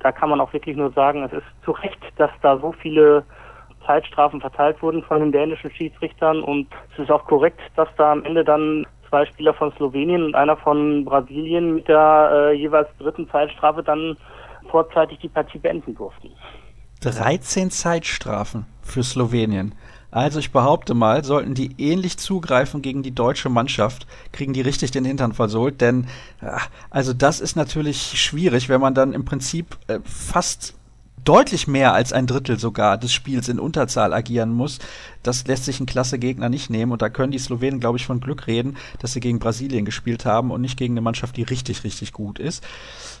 da 0.00 0.10
kann 0.10 0.30
man 0.30 0.40
auch 0.40 0.52
wirklich 0.52 0.76
nur 0.76 0.90
sagen, 0.90 1.22
es 1.22 1.32
ist 1.32 1.46
zu 1.64 1.70
Recht, 1.70 2.00
dass 2.16 2.30
da 2.42 2.58
so 2.58 2.72
viele 2.72 3.24
Zeitstrafen 3.86 4.40
verteilt 4.40 4.82
wurden 4.82 5.04
von 5.04 5.20
den 5.20 5.30
dänischen 5.30 5.70
Schiedsrichtern 5.70 6.42
und 6.42 6.66
es 6.92 7.04
ist 7.04 7.10
auch 7.10 7.24
korrekt, 7.26 7.60
dass 7.76 7.88
da 7.96 8.12
am 8.12 8.24
Ende 8.24 8.44
dann 8.44 8.84
zwei 9.14 9.26
Spieler 9.26 9.54
von 9.54 9.72
Slowenien 9.76 10.24
und 10.24 10.34
einer 10.34 10.56
von 10.56 11.04
Brasilien 11.04 11.76
mit 11.76 11.86
der 11.86 12.30
äh, 12.32 12.56
jeweils 12.56 12.88
dritten 12.98 13.30
Zeitstrafe 13.30 13.84
dann 13.84 14.16
vorzeitig 14.72 15.20
die 15.20 15.28
Partie 15.28 15.58
beenden 15.58 15.94
durften. 15.94 16.30
13 17.00 17.70
Zeitstrafen 17.70 18.66
für 18.82 19.04
Slowenien. 19.04 19.76
Also 20.10 20.40
ich 20.40 20.50
behaupte 20.50 20.94
mal, 20.94 21.22
sollten 21.22 21.54
die 21.54 21.76
ähnlich 21.78 22.18
zugreifen 22.18 22.82
gegen 22.82 23.04
die 23.04 23.14
deutsche 23.14 23.48
Mannschaft, 23.48 24.08
kriegen 24.32 24.52
die 24.52 24.62
richtig 24.62 24.90
den 24.90 25.04
Hintern 25.04 25.32
versohlt, 25.32 25.80
denn 25.80 26.08
also 26.90 27.12
das 27.12 27.40
ist 27.40 27.54
natürlich 27.54 28.20
schwierig, 28.20 28.68
wenn 28.68 28.80
man 28.80 28.94
dann 28.94 29.12
im 29.12 29.24
Prinzip 29.24 29.76
äh, 29.86 30.00
fast 30.02 30.74
deutlich 31.24 31.66
mehr 31.66 31.94
als 31.94 32.12
ein 32.12 32.26
Drittel 32.26 32.58
sogar 32.58 32.98
des 32.98 33.12
Spiels 33.12 33.48
in 33.48 33.58
Unterzahl 33.58 34.12
agieren 34.12 34.52
muss. 34.52 34.78
Das 35.22 35.46
lässt 35.46 35.64
sich 35.64 35.80
ein 35.80 35.86
klasse 35.86 36.18
Gegner 36.18 36.48
nicht 36.48 36.70
nehmen 36.70 36.92
und 36.92 37.02
da 37.02 37.08
können 37.08 37.32
die 37.32 37.38
Slowenen, 37.38 37.80
glaube 37.80 37.98
ich, 37.98 38.06
von 38.06 38.20
Glück 38.20 38.46
reden, 38.46 38.76
dass 39.00 39.12
sie 39.12 39.20
gegen 39.20 39.38
Brasilien 39.38 39.84
gespielt 39.84 40.26
haben 40.26 40.50
und 40.50 40.60
nicht 40.60 40.78
gegen 40.78 40.94
eine 40.94 41.00
Mannschaft, 41.00 41.36
die 41.36 41.42
richtig, 41.42 41.84
richtig 41.84 42.12
gut 42.12 42.38
ist. 42.38 42.64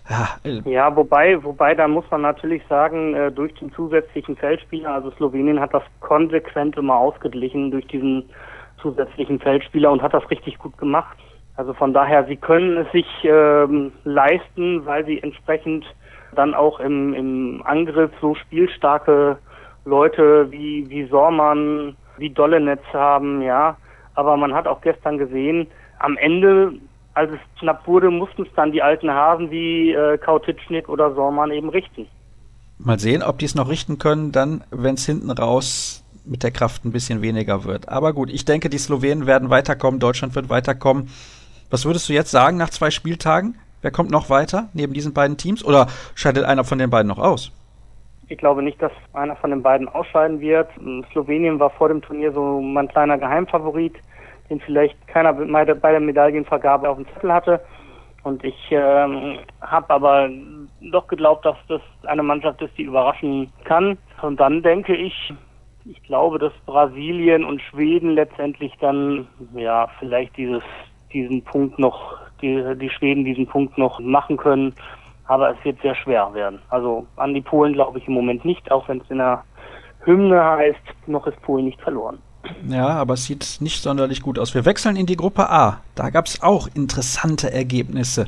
Ja, 0.08 0.28
äh, 0.44 0.60
ja 0.70 0.94
wobei, 0.94 1.42
wobei, 1.42 1.74
da 1.74 1.88
muss 1.88 2.04
man 2.10 2.22
natürlich 2.22 2.62
sagen, 2.68 3.14
äh, 3.14 3.32
durch 3.32 3.54
den 3.54 3.72
zusätzlichen 3.72 4.36
Feldspieler, 4.36 4.92
also 4.92 5.10
Slowenien 5.12 5.60
hat 5.60 5.72
das 5.72 5.82
konsequent 6.00 6.76
immer 6.76 6.96
ausgeglichen 6.96 7.70
durch 7.70 7.86
diesen 7.86 8.24
zusätzlichen 8.82 9.40
Feldspieler 9.40 9.90
und 9.90 10.02
hat 10.02 10.12
das 10.12 10.28
richtig 10.30 10.58
gut 10.58 10.76
gemacht. 10.76 11.16
Also 11.56 11.72
von 11.72 11.94
daher, 11.94 12.26
sie 12.26 12.36
können 12.36 12.76
es 12.78 12.90
sich 12.92 13.06
ähm, 13.22 13.92
leisten, 14.02 14.84
weil 14.84 15.06
sie 15.06 15.22
entsprechend 15.22 15.86
dann 16.34 16.54
auch 16.54 16.80
im, 16.80 17.14
im 17.14 17.62
Angriff 17.64 18.10
so 18.20 18.34
spielstarke 18.34 19.38
Leute 19.84 20.50
wie, 20.50 20.88
wie 20.88 21.06
Sormann, 21.06 21.96
wie 22.18 22.30
Dollenetz 22.30 22.82
haben, 22.92 23.42
ja. 23.42 23.76
Aber 24.14 24.36
man 24.36 24.54
hat 24.54 24.66
auch 24.66 24.80
gestern 24.80 25.18
gesehen, 25.18 25.66
am 25.98 26.16
Ende, 26.16 26.74
als 27.14 27.32
es 27.32 27.58
knapp 27.58 27.86
wurde, 27.86 28.10
mussten 28.10 28.42
es 28.42 28.48
dann 28.54 28.72
die 28.72 28.82
alten 28.82 29.10
Hasen 29.10 29.50
wie 29.50 29.92
äh, 29.92 30.18
Kautitschnik 30.18 30.88
oder 30.88 31.14
Sormann 31.14 31.50
eben 31.50 31.68
richten. 31.68 32.06
Mal 32.78 32.98
sehen, 32.98 33.22
ob 33.22 33.38
die 33.38 33.44
es 33.46 33.54
noch 33.54 33.68
richten 33.68 33.98
können, 33.98 34.32
dann, 34.32 34.64
wenn 34.70 34.94
es 34.94 35.06
hinten 35.06 35.30
raus 35.30 36.04
mit 36.24 36.42
der 36.42 36.50
Kraft 36.50 36.84
ein 36.84 36.92
bisschen 36.92 37.22
weniger 37.22 37.64
wird. 37.64 37.88
Aber 37.88 38.12
gut, 38.12 38.30
ich 38.30 38.44
denke, 38.44 38.68
die 38.70 38.78
Slowenen 38.78 39.26
werden 39.26 39.50
weiterkommen, 39.50 40.00
Deutschland 40.00 40.34
wird 40.34 40.48
weiterkommen. 40.48 41.10
Was 41.70 41.84
würdest 41.84 42.08
du 42.08 42.12
jetzt 42.12 42.30
sagen 42.30 42.56
nach 42.56 42.70
zwei 42.70 42.90
Spieltagen? 42.90 43.58
Wer 43.84 43.90
kommt 43.90 44.10
noch 44.10 44.30
weiter 44.30 44.70
neben 44.72 44.94
diesen 44.94 45.12
beiden 45.12 45.36
Teams? 45.36 45.62
Oder 45.62 45.88
scheidet 46.14 46.44
einer 46.44 46.64
von 46.64 46.78
den 46.78 46.88
beiden 46.88 47.06
noch 47.06 47.18
aus? 47.18 47.52
Ich 48.28 48.38
glaube 48.38 48.62
nicht, 48.62 48.80
dass 48.80 48.92
einer 49.12 49.36
von 49.36 49.50
den 49.50 49.62
beiden 49.62 49.90
ausscheiden 49.90 50.40
wird. 50.40 50.70
Slowenien 51.12 51.60
war 51.60 51.68
vor 51.68 51.88
dem 51.88 52.00
Turnier 52.00 52.32
so 52.32 52.62
mein 52.62 52.88
kleiner 52.88 53.18
Geheimfavorit, 53.18 53.92
den 54.48 54.58
vielleicht 54.60 54.96
keiner 55.06 55.34
bei 55.34 55.66
der 55.66 56.00
Medaillenvergabe 56.00 56.88
auf 56.88 56.96
dem 56.96 57.06
Zettel 57.12 57.30
hatte. 57.30 57.60
Und 58.22 58.42
ich 58.42 58.56
ähm, 58.70 59.40
habe 59.60 59.90
aber 59.90 60.30
doch 60.80 61.06
geglaubt, 61.06 61.44
dass 61.44 61.56
das 61.68 61.82
eine 62.04 62.22
Mannschaft 62.22 62.62
ist, 62.62 62.78
die 62.78 62.84
überraschen 62.84 63.52
kann. 63.64 63.98
Und 64.22 64.40
dann 64.40 64.62
denke 64.62 64.96
ich, 64.96 65.34
ich 65.84 66.02
glaube, 66.04 66.38
dass 66.38 66.54
Brasilien 66.64 67.44
und 67.44 67.60
Schweden 67.60 68.12
letztendlich 68.12 68.72
dann 68.80 69.28
ja 69.54 69.90
vielleicht 69.98 70.38
dieses 70.38 70.62
diesen 71.14 71.42
Punkt 71.42 71.78
noch, 71.78 72.18
die, 72.44 72.78
die 72.78 72.90
Schweden 72.90 73.24
diesen 73.24 73.46
Punkt 73.46 73.78
noch 73.78 73.98
machen 74.00 74.36
können. 74.36 74.74
Aber 75.26 75.50
es 75.50 75.64
wird 75.64 75.80
sehr 75.80 75.94
schwer 75.94 76.32
werden. 76.34 76.58
Also 76.68 77.06
an 77.16 77.32
die 77.32 77.40
Polen 77.40 77.72
glaube 77.72 77.98
ich 77.98 78.06
im 78.06 78.14
Moment 78.14 78.44
nicht, 78.44 78.70
auch 78.70 78.88
wenn 78.88 79.00
es 79.00 79.10
in 79.10 79.18
der 79.18 79.42
Hymne 80.04 80.42
heißt, 80.42 81.08
noch 81.08 81.26
ist 81.26 81.40
Polen 81.42 81.64
nicht 81.64 81.80
verloren. 81.80 82.18
Ja, 82.68 82.88
aber 82.88 83.14
es 83.14 83.24
sieht 83.24 83.56
nicht 83.60 83.82
sonderlich 83.82 84.20
gut 84.20 84.38
aus. 84.38 84.54
Wir 84.54 84.66
wechseln 84.66 84.96
in 84.96 85.06
die 85.06 85.16
Gruppe 85.16 85.48
A. 85.48 85.80
Da 85.94 86.10
gab 86.10 86.26
es 86.26 86.42
auch 86.42 86.68
interessante 86.74 87.50
Ergebnisse. 87.50 88.26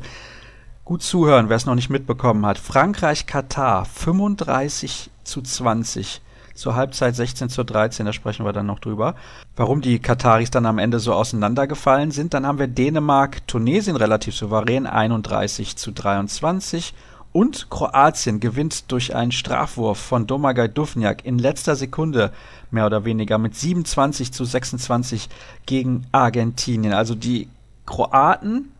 Gut 0.85 1.03
zuhören, 1.03 1.49
wer 1.49 1.57
es 1.57 1.67
noch 1.67 1.75
nicht 1.75 1.91
mitbekommen 1.91 2.45
hat. 2.45 2.57
Frankreich, 2.57 3.27
Katar 3.27 3.85
35 3.85 5.11
zu 5.23 5.41
20 5.43 6.21
zur 6.57 6.75
Halbzeit 6.75 7.15
16 7.15 7.49
zu 7.49 7.63
13, 7.63 8.05
da 8.05 8.13
sprechen 8.13 8.45
wir 8.45 8.53
dann 8.53 8.65
noch 8.65 8.79
drüber. 8.79 9.15
Warum 9.55 9.81
die 9.81 9.99
Kataris 9.99 10.51
dann 10.51 10.65
am 10.65 10.79
Ende 10.79 10.99
so 10.99 11.13
auseinandergefallen 11.13 12.11
sind, 12.11 12.33
dann 12.33 12.45
haben 12.45 12.59
wir 12.59 12.67
Dänemark, 12.67 13.47
Tunesien 13.47 13.95
relativ 13.95 14.35
souverän 14.35 14.87
31 14.87 15.75
zu 15.75 15.91
23 15.91 16.93
und 17.31 17.69
Kroatien 17.69 18.39
gewinnt 18.39 18.91
durch 18.91 19.15
einen 19.15 19.31
Strafwurf 19.31 19.99
von 19.99 20.25
Domagoj 20.25 20.69
Duvnjak 20.69 21.23
in 21.23 21.37
letzter 21.37 21.75
Sekunde 21.75 22.31
mehr 22.71 22.85
oder 22.85 23.05
weniger 23.05 23.37
mit 23.37 23.55
27 23.55 24.31
zu 24.31 24.43
26 24.43 25.29
gegen 25.65 26.07
Argentinien. 26.11 26.93
Also 26.93 27.13
die 27.13 27.47
Kroaten 27.85 28.71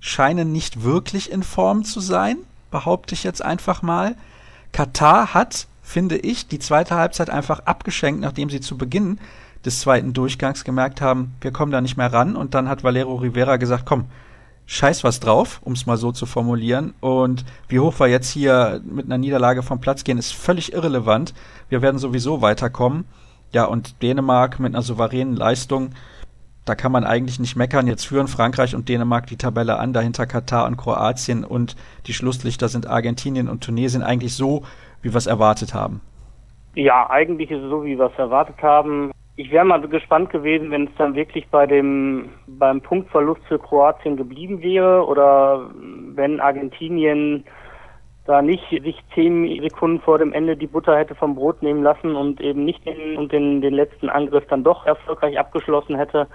scheinen 0.00 0.52
nicht 0.52 0.82
wirklich 0.82 1.30
in 1.30 1.42
Form 1.42 1.84
zu 1.84 2.00
sein, 2.00 2.38
behaupte 2.70 3.14
ich 3.14 3.22
jetzt 3.22 3.42
einfach 3.42 3.82
mal. 3.82 4.16
Katar 4.72 5.34
hat 5.34 5.66
finde 5.86 6.16
ich, 6.16 6.48
die 6.48 6.58
zweite 6.58 6.96
Halbzeit 6.96 7.30
einfach 7.30 7.60
abgeschenkt, 7.60 8.20
nachdem 8.20 8.50
sie 8.50 8.60
zu 8.60 8.76
Beginn 8.76 9.20
des 9.64 9.80
zweiten 9.80 10.12
Durchgangs 10.12 10.64
gemerkt 10.64 11.00
haben, 11.00 11.36
wir 11.40 11.52
kommen 11.52 11.70
da 11.70 11.80
nicht 11.80 11.96
mehr 11.96 12.12
ran. 12.12 12.34
Und 12.34 12.54
dann 12.54 12.68
hat 12.68 12.82
Valero 12.82 13.14
Rivera 13.14 13.56
gesagt, 13.56 13.84
komm, 13.86 14.06
scheiß 14.66 15.04
was 15.04 15.20
drauf, 15.20 15.60
um 15.62 15.74
es 15.74 15.86
mal 15.86 15.96
so 15.96 16.10
zu 16.10 16.26
formulieren. 16.26 16.92
Und 17.00 17.44
wie 17.68 17.78
hoch 17.78 18.00
wir 18.00 18.08
jetzt 18.08 18.30
hier 18.30 18.80
mit 18.84 19.06
einer 19.06 19.16
Niederlage 19.16 19.62
vom 19.62 19.80
Platz 19.80 20.02
gehen, 20.02 20.18
ist 20.18 20.34
völlig 20.34 20.72
irrelevant. 20.72 21.34
Wir 21.68 21.82
werden 21.82 22.00
sowieso 22.00 22.42
weiterkommen. 22.42 23.04
Ja, 23.52 23.64
und 23.64 24.02
Dänemark 24.02 24.58
mit 24.58 24.74
einer 24.74 24.82
souveränen 24.82 25.36
Leistung, 25.36 25.90
da 26.66 26.74
kann 26.74 26.92
man 26.92 27.04
eigentlich 27.04 27.40
nicht 27.40 27.56
meckern. 27.56 27.86
Jetzt 27.86 28.04
führen 28.04 28.26
Frankreich 28.26 28.74
und 28.74 28.88
Dänemark 28.88 29.26
die 29.26 29.38
Tabelle 29.38 29.78
an, 29.78 29.92
dahinter 29.92 30.26
Katar 30.26 30.66
und 30.66 30.76
Kroatien 30.76 31.44
und 31.44 31.76
die 32.06 32.12
Schlusslichter 32.12 32.68
sind 32.68 32.86
Argentinien 32.86 33.48
und 33.48 33.64
Tunesien 33.64 34.02
eigentlich 34.02 34.34
so, 34.34 34.64
wie 35.00 35.12
wir 35.12 35.16
es 35.16 35.26
erwartet 35.26 35.72
haben. 35.72 36.00
Ja, 36.74 37.08
eigentlich 37.08 37.50
ist 37.50 37.62
es 37.62 37.70
so, 37.70 37.84
wie 37.84 37.96
wir 37.96 38.06
es 38.06 38.18
erwartet 38.18 38.60
haben. 38.62 39.12
Ich 39.36 39.50
wäre 39.50 39.64
mal 39.64 39.80
gespannt 39.80 40.30
gewesen, 40.30 40.70
wenn 40.70 40.84
es 40.84 40.94
dann 40.98 41.14
wirklich 41.14 41.46
bei 41.48 41.66
dem 41.66 42.30
beim 42.46 42.80
Punktverlust 42.80 43.42
für 43.48 43.58
Kroatien 43.58 44.16
geblieben 44.16 44.60
wäre 44.60 45.06
oder 45.06 45.70
wenn 46.14 46.40
Argentinien 46.40 47.44
da 48.26 48.42
nicht 48.42 48.68
sich 48.70 48.96
zehn 49.14 49.62
Sekunden 49.62 50.00
vor 50.00 50.18
dem 50.18 50.32
Ende 50.32 50.56
die 50.56 50.66
Butter 50.66 50.96
hätte 50.96 51.14
vom 51.14 51.36
Brot 51.36 51.62
nehmen 51.62 51.82
lassen 51.82 52.16
und 52.16 52.40
eben 52.40 52.64
nicht 52.64 52.84
den, 52.84 53.16
und 53.16 53.30
den, 53.30 53.60
den 53.60 53.74
letzten 53.74 54.08
Angriff 54.08 54.44
dann 54.48 54.64
doch 54.64 54.84
erfolgreich 54.84 55.38
abgeschlossen 55.38 55.96
hätte. 55.96 56.26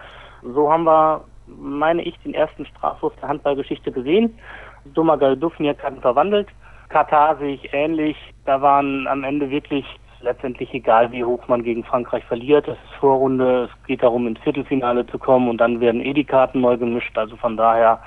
So 0.43 0.71
haben 0.71 0.83
wir, 0.85 1.23
meine 1.47 2.01
ich, 2.03 2.17
den 2.19 2.33
ersten 2.33 2.65
Strafwurf 2.65 3.13
der 3.21 3.29
Handballgeschichte 3.29 3.91
gesehen. 3.91 4.37
Domagal 4.85 5.37
Dufniak 5.37 5.83
hat 5.83 5.99
verwandelt. 5.99 6.47
Katar 6.89 7.37
sehe 7.37 7.55
ich 7.55 7.73
ähnlich. 7.73 8.17
Da 8.45 8.61
waren 8.61 9.07
am 9.07 9.23
Ende 9.23 9.49
wirklich 9.49 9.85
letztendlich 10.21 10.73
egal, 10.73 11.11
wie 11.11 11.23
hoch 11.23 11.47
man 11.47 11.63
gegen 11.63 11.83
Frankreich 11.83 12.23
verliert. 12.25 12.67
Es 12.67 12.75
ist 12.75 12.99
Vorrunde, 12.99 13.69
es 13.71 13.87
geht 13.87 14.03
darum, 14.03 14.27
ins 14.27 14.39
Viertelfinale 14.41 15.05
zu 15.07 15.17
kommen 15.17 15.49
und 15.49 15.57
dann 15.57 15.79
werden 15.79 16.01
eh 16.01 16.13
die 16.13 16.23
Karten 16.23 16.61
neu 16.61 16.77
gemischt. 16.77 17.17
Also 17.17 17.35
von 17.37 17.57
daher, 17.57 17.99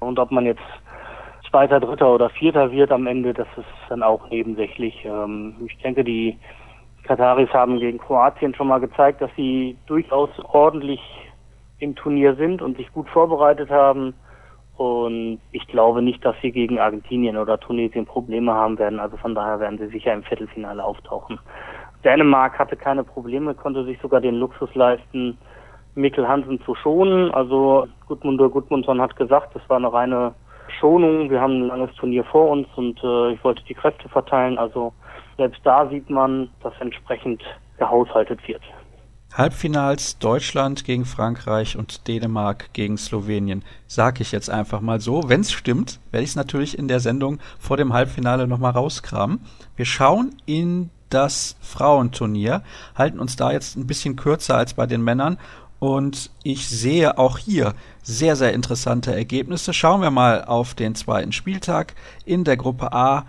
und 0.00 0.18
ob 0.18 0.30
man 0.30 0.46
jetzt 0.46 0.62
Zweiter, 1.48 1.80
Dritter 1.80 2.14
oder 2.14 2.30
Vierter 2.30 2.70
wird 2.70 2.92
am 2.92 3.06
Ende, 3.06 3.34
das 3.34 3.48
ist 3.56 3.66
dann 3.88 4.02
auch 4.02 4.28
nebensächlich. 4.30 5.04
Ähm, 5.04 5.56
ich 5.66 5.76
denke, 5.78 6.04
die 6.04 6.38
Kataris 7.04 7.52
haben 7.52 7.80
gegen 7.80 7.98
Kroatien 7.98 8.54
schon 8.54 8.68
mal 8.68 8.78
gezeigt, 8.78 9.20
dass 9.20 9.30
sie 9.36 9.76
durchaus 9.86 10.30
ordentlich 10.52 11.00
im 11.80 11.96
Turnier 11.96 12.36
sind 12.36 12.62
und 12.62 12.76
sich 12.76 12.92
gut 12.92 13.08
vorbereitet 13.08 13.70
haben. 13.70 14.14
Und 14.76 15.40
ich 15.52 15.66
glaube 15.66 16.00
nicht, 16.00 16.24
dass 16.24 16.36
sie 16.40 16.52
gegen 16.52 16.78
Argentinien 16.78 17.36
oder 17.36 17.58
Tunesien 17.58 18.06
Probleme 18.06 18.54
haben 18.54 18.78
werden. 18.78 19.00
Also 19.00 19.16
von 19.16 19.34
daher 19.34 19.60
werden 19.60 19.78
sie 19.78 19.88
sicher 19.88 20.14
im 20.14 20.22
Viertelfinale 20.22 20.82
auftauchen. 20.82 21.38
Dänemark 22.04 22.58
hatte 22.58 22.76
keine 22.76 23.04
Probleme, 23.04 23.54
konnte 23.54 23.84
sich 23.84 23.98
sogar 24.00 24.22
den 24.22 24.36
Luxus 24.36 24.74
leisten, 24.74 25.36
Mikkel 25.94 26.26
Hansen 26.26 26.60
zu 26.62 26.74
schonen. 26.74 27.30
Also 27.32 27.88
Gudmundur 28.08 28.50
Gudmundsson 28.50 29.00
hat 29.00 29.16
gesagt, 29.16 29.54
das 29.54 29.62
war 29.68 29.76
eine 29.76 29.92
reine 29.92 30.34
Schonung. 30.78 31.28
Wir 31.28 31.40
haben 31.40 31.62
ein 31.62 31.66
langes 31.66 31.94
Turnier 31.96 32.24
vor 32.24 32.48
uns 32.48 32.66
und 32.76 33.02
äh, 33.02 33.32
ich 33.32 33.44
wollte 33.44 33.62
die 33.64 33.74
Kräfte 33.74 34.08
verteilen. 34.08 34.56
Also 34.56 34.92
selbst 35.36 35.60
da 35.64 35.86
sieht 35.88 36.08
man, 36.08 36.48
dass 36.62 36.72
entsprechend 36.80 37.42
gehaushaltet 37.78 38.46
wird. 38.46 38.62
Halbfinals 39.32 40.18
Deutschland 40.18 40.84
gegen 40.84 41.04
Frankreich 41.04 41.76
und 41.76 42.08
Dänemark 42.08 42.72
gegen 42.72 42.98
Slowenien. 42.98 43.64
Sag 43.86 44.20
ich 44.20 44.32
jetzt 44.32 44.50
einfach 44.50 44.80
mal 44.80 45.00
so. 45.00 45.28
Wenn 45.28 45.42
es 45.42 45.52
stimmt, 45.52 46.00
werde 46.10 46.24
ich 46.24 46.30
es 46.30 46.36
natürlich 46.36 46.76
in 46.76 46.88
der 46.88 46.98
Sendung 46.98 47.38
vor 47.58 47.76
dem 47.76 47.92
Halbfinale 47.92 48.48
nochmal 48.48 48.72
rauskramen. 48.72 49.40
Wir 49.76 49.84
schauen 49.84 50.34
in 50.46 50.90
das 51.10 51.56
Frauenturnier, 51.60 52.62
halten 52.96 53.20
uns 53.20 53.36
da 53.36 53.52
jetzt 53.52 53.76
ein 53.76 53.86
bisschen 53.86 54.16
kürzer 54.16 54.56
als 54.56 54.74
bei 54.74 54.86
den 54.86 55.02
Männern 55.02 55.38
und 55.78 56.30
ich 56.42 56.68
sehe 56.68 57.16
auch 57.16 57.38
hier 57.38 57.74
sehr, 58.02 58.36
sehr 58.36 58.52
interessante 58.52 59.14
Ergebnisse. 59.14 59.72
Schauen 59.72 60.02
wir 60.02 60.10
mal 60.10 60.44
auf 60.44 60.74
den 60.74 60.94
zweiten 60.94 61.32
Spieltag 61.32 61.94
in 62.24 62.44
der 62.44 62.56
Gruppe 62.56 62.92
A 62.92 63.26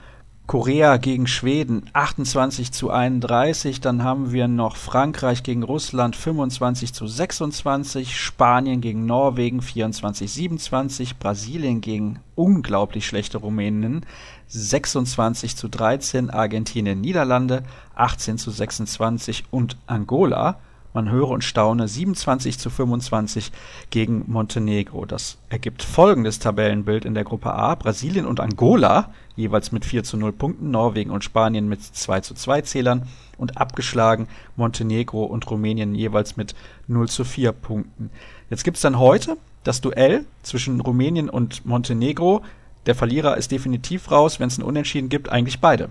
Korea 0.47 0.97
gegen 0.97 1.27
Schweden 1.27 1.83
28 1.93 2.73
zu 2.73 2.89
31, 2.91 3.79
dann 3.79 4.03
haben 4.03 4.33
wir 4.33 4.49
noch 4.49 4.75
Frankreich 4.75 5.43
gegen 5.43 5.63
Russland 5.63 6.15
25 6.15 6.93
zu 6.93 7.07
26, 7.07 8.19
Spanien 8.19 8.81
gegen 8.81 9.05
Norwegen 9.05 9.61
24 9.61 10.29
27, 10.29 11.17
Brasilien 11.17 11.79
gegen 11.79 12.19
unglaublich 12.35 13.05
schlechte 13.05 13.37
Rumänen 13.37 14.05
26 14.47 15.55
zu 15.55 15.69
13, 15.69 16.29
Argentinien 16.29 16.99
Niederlande 16.99 17.63
18 17.95 18.37
zu 18.37 18.51
26 18.51 19.45
und 19.51 19.77
Angola 19.87 20.57
man 20.93 21.09
höre 21.09 21.29
und 21.29 21.43
staune 21.43 21.87
27 21.87 22.59
zu 22.59 22.69
25 22.69 23.51
gegen 23.89 24.25
Montenegro. 24.27 25.05
Das 25.05 25.37
ergibt 25.49 25.83
folgendes 25.83 26.39
Tabellenbild 26.39 27.05
in 27.05 27.13
der 27.13 27.23
Gruppe 27.23 27.53
A. 27.53 27.75
Brasilien 27.75 28.25
und 28.25 28.39
Angola 28.39 29.13
jeweils 29.35 29.71
mit 29.71 29.85
4 29.85 30.03
zu 30.03 30.17
0 30.17 30.31
Punkten, 30.33 30.71
Norwegen 30.71 31.11
und 31.11 31.23
Spanien 31.23 31.67
mit 31.69 31.81
2 31.81 32.21
zu 32.21 32.33
2 32.33 32.61
Zählern 32.61 33.07
und 33.37 33.57
abgeschlagen 33.57 34.27
Montenegro 34.55 35.23
und 35.23 35.49
Rumänien 35.49 35.95
jeweils 35.95 36.37
mit 36.37 36.55
0 36.87 37.07
zu 37.07 37.23
4 37.23 37.51
Punkten. 37.51 38.11
Jetzt 38.49 38.63
gibt's 38.63 38.81
dann 38.81 38.99
heute 38.99 39.37
das 39.63 39.81
Duell 39.81 40.25
zwischen 40.41 40.81
Rumänien 40.81 41.29
und 41.29 41.65
Montenegro. 41.65 42.41
Der 42.85 42.95
Verlierer 42.95 43.37
ist 43.37 43.51
definitiv 43.51 44.11
raus, 44.11 44.39
wenn 44.39 44.47
es 44.47 44.57
ein 44.57 44.63
Unentschieden 44.63 45.09
gibt, 45.09 45.31
eigentlich 45.31 45.61
beide. 45.61 45.89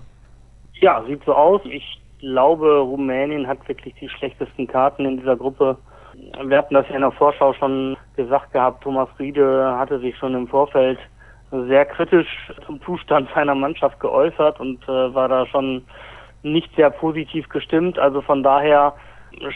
Ja, 0.73 1.03
sieht 1.07 1.23
so 1.25 1.33
aus. 1.33 1.61
Ich 1.65 2.01
glaube, 2.19 2.79
Rumänien 2.79 3.47
hat 3.47 3.67
wirklich 3.67 3.95
die 3.99 4.09
schlechtesten 4.09 4.67
Karten 4.67 5.05
in 5.05 5.17
dieser 5.17 5.35
Gruppe. 5.35 5.77
Wir 6.43 6.57
hatten 6.57 6.73
das 6.73 6.87
ja 6.89 6.95
in 6.95 7.01
der 7.01 7.11
Vorschau 7.11 7.53
schon 7.53 7.97
gesagt 8.15 8.51
gehabt. 8.51 8.83
Thomas 8.83 9.09
Riede 9.17 9.75
hatte 9.77 9.99
sich 9.99 10.17
schon 10.17 10.35
im 10.35 10.47
Vorfeld 10.47 10.99
sehr 11.51 11.85
kritisch 11.85 12.27
zum 12.65 12.81
Zustand 12.81 13.29
seiner 13.35 13.55
Mannschaft 13.55 13.99
geäußert 13.99 14.59
und 14.59 14.83
äh, 14.83 15.13
war 15.13 15.27
da 15.27 15.45
schon 15.45 15.83
nicht 16.43 16.73
sehr 16.75 16.89
positiv 16.89 17.47
gestimmt. 17.49 17.99
Also 17.99 18.21
von 18.21 18.41
daher 18.41 18.93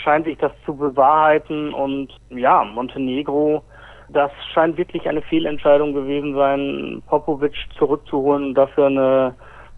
scheint 0.04 0.26
sich 0.26 0.38
das 0.38 0.52
zu 0.66 0.76
bewahrheiten 0.76 1.74
und 1.74 2.10
ja, 2.30 2.64
Montenegro, 2.64 3.64
das 4.10 4.32
scheint 4.54 4.78
wirklich 4.78 5.08
eine 5.08 5.22
Fehlentscheidung 5.22 5.94
gewesen 5.94 6.36
sein, 6.36 7.02
Popovic 7.08 7.56
zurückzuholen 7.78 8.48
und 8.48 8.54
dafür 8.56 8.88
eine 8.88 9.36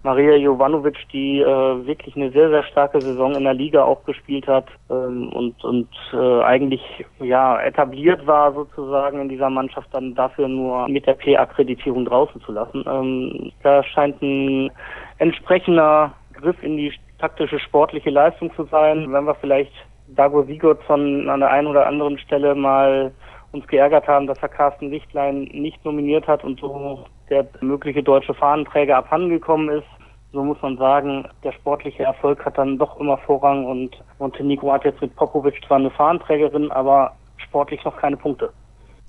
Maria 0.07 0.37
Jovanovic, 0.37 0.95
die 1.11 1.41
äh, 1.41 1.85
wirklich 1.85 2.15
eine 2.15 2.31
sehr, 2.31 2.49
sehr 2.49 2.63
starke 2.63 3.01
Saison 3.01 3.35
in 3.35 3.43
der 3.43 3.53
Liga 3.53 3.83
auch 3.83 4.05
gespielt 4.05 4.47
hat 4.47 4.65
ähm, 4.89 5.27
und, 5.33 5.61
und 5.65 5.89
äh, 6.13 6.43
eigentlich 6.43 6.81
ja 7.19 7.59
etabliert 7.59 8.25
war 8.25 8.53
sozusagen 8.53 9.19
in 9.19 9.27
dieser 9.27 9.49
Mannschaft, 9.49 9.89
dann 9.91 10.15
dafür 10.15 10.47
nur 10.47 10.87
mit 10.87 11.05
der 11.05 11.15
P-Akkreditierung 11.15 12.05
draußen 12.05 12.39
zu 12.39 12.53
lassen. 12.53 12.85
Ähm, 12.87 13.51
da 13.63 13.83
scheint 13.83 14.21
ein 14.21 14.71
entsprechender 15.17 16.13
Griff 16.31 16.63
in 16.63 16.77
die 16.77 16.93
taktische 17.19 17.59
sportliche 17.59 18.09
Leistung 18.09 18.49
zu 18.55 18.63
sein. 18.71 19.11
Wenn 19.11 19.25
wir 19.25 19.35
vielleicht 19.35 19.73
Dago 20.07 20.43
Sigurdsson 20.43 21.29
an 21.29 21.41
der 21.41 21.51
einen 21.51 21.67
oder 21.67 21.85
anderen 21.85 22.17
Stelle 22.19 22.55
mal 22.55 23.11
uns 23.51 23.67
geärgert 23.67 24.07
haben, 24.07 24.27
dass 24.27 24.41
er 24.41 24.47
Carsten 24.47 24.89
Lichtlein 24.89 25.49
nicht 25.51 25.83
nominiert 25.83 26.27
hat 26.27 26.45
und 26.45 26.61
so 26.61 27.05
der 27.29 27.45
mögliche 27.59 28.03
deutsche 28.03 28.33
Fahnenträger 28.33 28.95
abhandengekommen 28.95 29.67
ist. 29.69 29.96
So 30.33 30.43
muss 30.43 30.61
man 30.61 30.77
sagen, 30.77 31.27
der 31.43 31.53
sportliche 31.53 32.03
Erfolg 32.03 32.45
hat 32.45 32.57
dann 32.57 32.77
doch 32.77 32.99
immer 32.99 33.17
Vorrang 33.17 33.65
und 33.65 33.91
Montenegro 34.19 34.73
hat 34.73 34.83
jetzt 34.83 35.01
mit 35.01 35.15
Popovic 35.15 35.61
zwar 35.65 35.77
eine 35.77 35.89
Fahnenträgerin, 35.89 36.71
aber 36.71 37.13
sportlich 37.37 37.83
noch 37.85 37.95
keine 37.97 38.17
Punkte. 38.17 38.51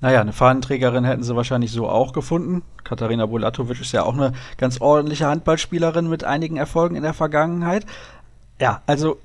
Naja, 0.01 0.21
eine 0.21 0.31
Fahnenträgerin 0.31 1.03
hätten 1.03 1.23
sie 1.23 1.35
wahrscheinlich 1.35 1.71
so 1.71 1.89
auch 1.89 2.13
gefunden. 2.13 2.63
Katharina 2.85 3.25
Bulatovic 3.25 3.81
ist 3.81 3.91
ja 3.91 4.03
auch 4.03 4.13
eine 4.13 4.31
ganz 4.57 4.79
ordentliche 4.79 5.27
Handballspielerin 5.27 6.09
mit 6.09 6.23
einigen 6.23 6.55
Erfolgen 6.55 6.95
in 6.95 7.03
der 7.03 7.13
Vergangenheit. 7.13 7.85
Ja, 8.61 8.81
also 8.87 9.17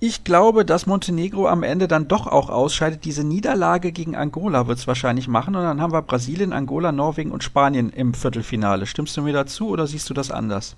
ich 0.00 0.24
glaube, 0.24 0.64
dass 0.64 0.86
Montenegro 0.86 1.46
am 1.46 1.62
Ende 1.62 1.88
dann 1.88 2.08
doch 2.08 2.26
auch 2.26 2.48
ausscheidet. 2.48 3.04
Diese 3.04 3.24
Niederlage 3.24 3.92
gegen 3.92 4.16
Angola 4.16 4.66
wird 4.66 4.78
es 4.78 4.86
wahrscheinlich 4.86 5.28
machen. 5.28 5.56
Und 5.56 5.62
dann 5.62 5.80
haben 5.80 5.92
wir 5.92 6.02
Brasilien, 6.02 6.54
Angola, 6.54 6.90
Norwegen 6.90 7.30
und 7.30 7.44
Spanien 7.44 7.90
im 7.90 8.14
Viertelfinale. 8.14 8.86
Stimmst 8.86 9.16
du 9.16 9.22
mir 9.22 9.32
dazu 9.34 9.68
oder 9.68 9.86
siehst 9.86 10.08
du 10.08 10.14
das 10.14 10.30
anders? 10.30 10.76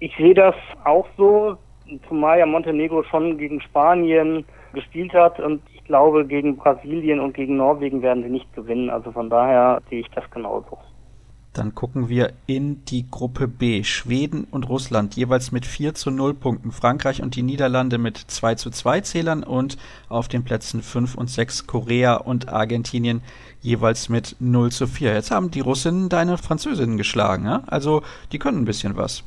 Ich 0.00 0.14
sehe 0.16 0.34
das 0.34 0.54
auch 0.84 1.06
so, 1.16 1.56
zumal 2.08 2.38
ja 2.38 2.46
Montenegro 2.46 3.02
schon 3.04 3.38
gegen 3.38 3.60
Spanien 3.60 4.44
gespielt 4.72 5.12
hat 5.12 5.40
und 5.40 5.62
ich 5.74 5.82
glaube, 5.84 6.26
gegen 6.26 6.56
Brasilien 6.56 7.18
und 7.18 7.34
gegen 7.34 7.56
Norwegen 7.56 8.02
werden 8.02 8.22
sie 8.22 8.30
nicht 8.30 8.52
gewinnen. 8.54 8.90
Also 8.90 9.10
von 9.10 9.30
daher 9.30 9.80
sehe 9.88 10.00
ich 10.00 10.10
das 10.10 10.30
genauso. 10.30 10.78
Dann 11.54 11.74
gucken 11.74 12.08
wir 12.08 12.34
in 12.46 12.84
die 12.84 13.10
Gruppe 13.10 13.48
B. 13.48 13.82
Schweden 13.82 14.46
und 14.48 14.68
Russland 14.68 15.16
jeweils 15.16 15.50
mit 15.50 15.66
4 15.66 15.94
zu 15.94 16.12
0 16.12 16.34
Punkten. 16.34 16.70
Frankreich 16.70 17.20
und 17.20 17.34
die 17.34 17.42
Niederlande 17.42 17.98
mit 17.98 18.18
2 18.18 18.54
zu 18.54 18.70
2 18.70 19.00
Zählern 19.00 19.42
und 19.42 19.78
auf 20.08 20.28
den 20.28 20.44
Plätzen 20.44 20.82
5 20.82 21.16
und 21.16 21.28
6 21.28 21.66
Korea 21.66 22.14
und 22.14 22.48
Argentinien 22.48 23.22
jeweils 23.60 24.08
mit 24.08 24.36
0 24.38 24.70
zu 24.70 24.86
4. 24.86 25.14
Jetzt 25.14 25.32
haben 25.32 25.50
die 25.50 25.60
Russinnen 25.60 26.08
deine 26.08 26.38
Französinnen 26.38 26.96
geschlagen. 26.98 27.46
Ja? 27.46 27.62
Also 27.66 28.02
die 28.30 28.38
können 28.38 28.58
ein 28.58 28.66
bisschen 28.66 28.96
was. 28.96 29.24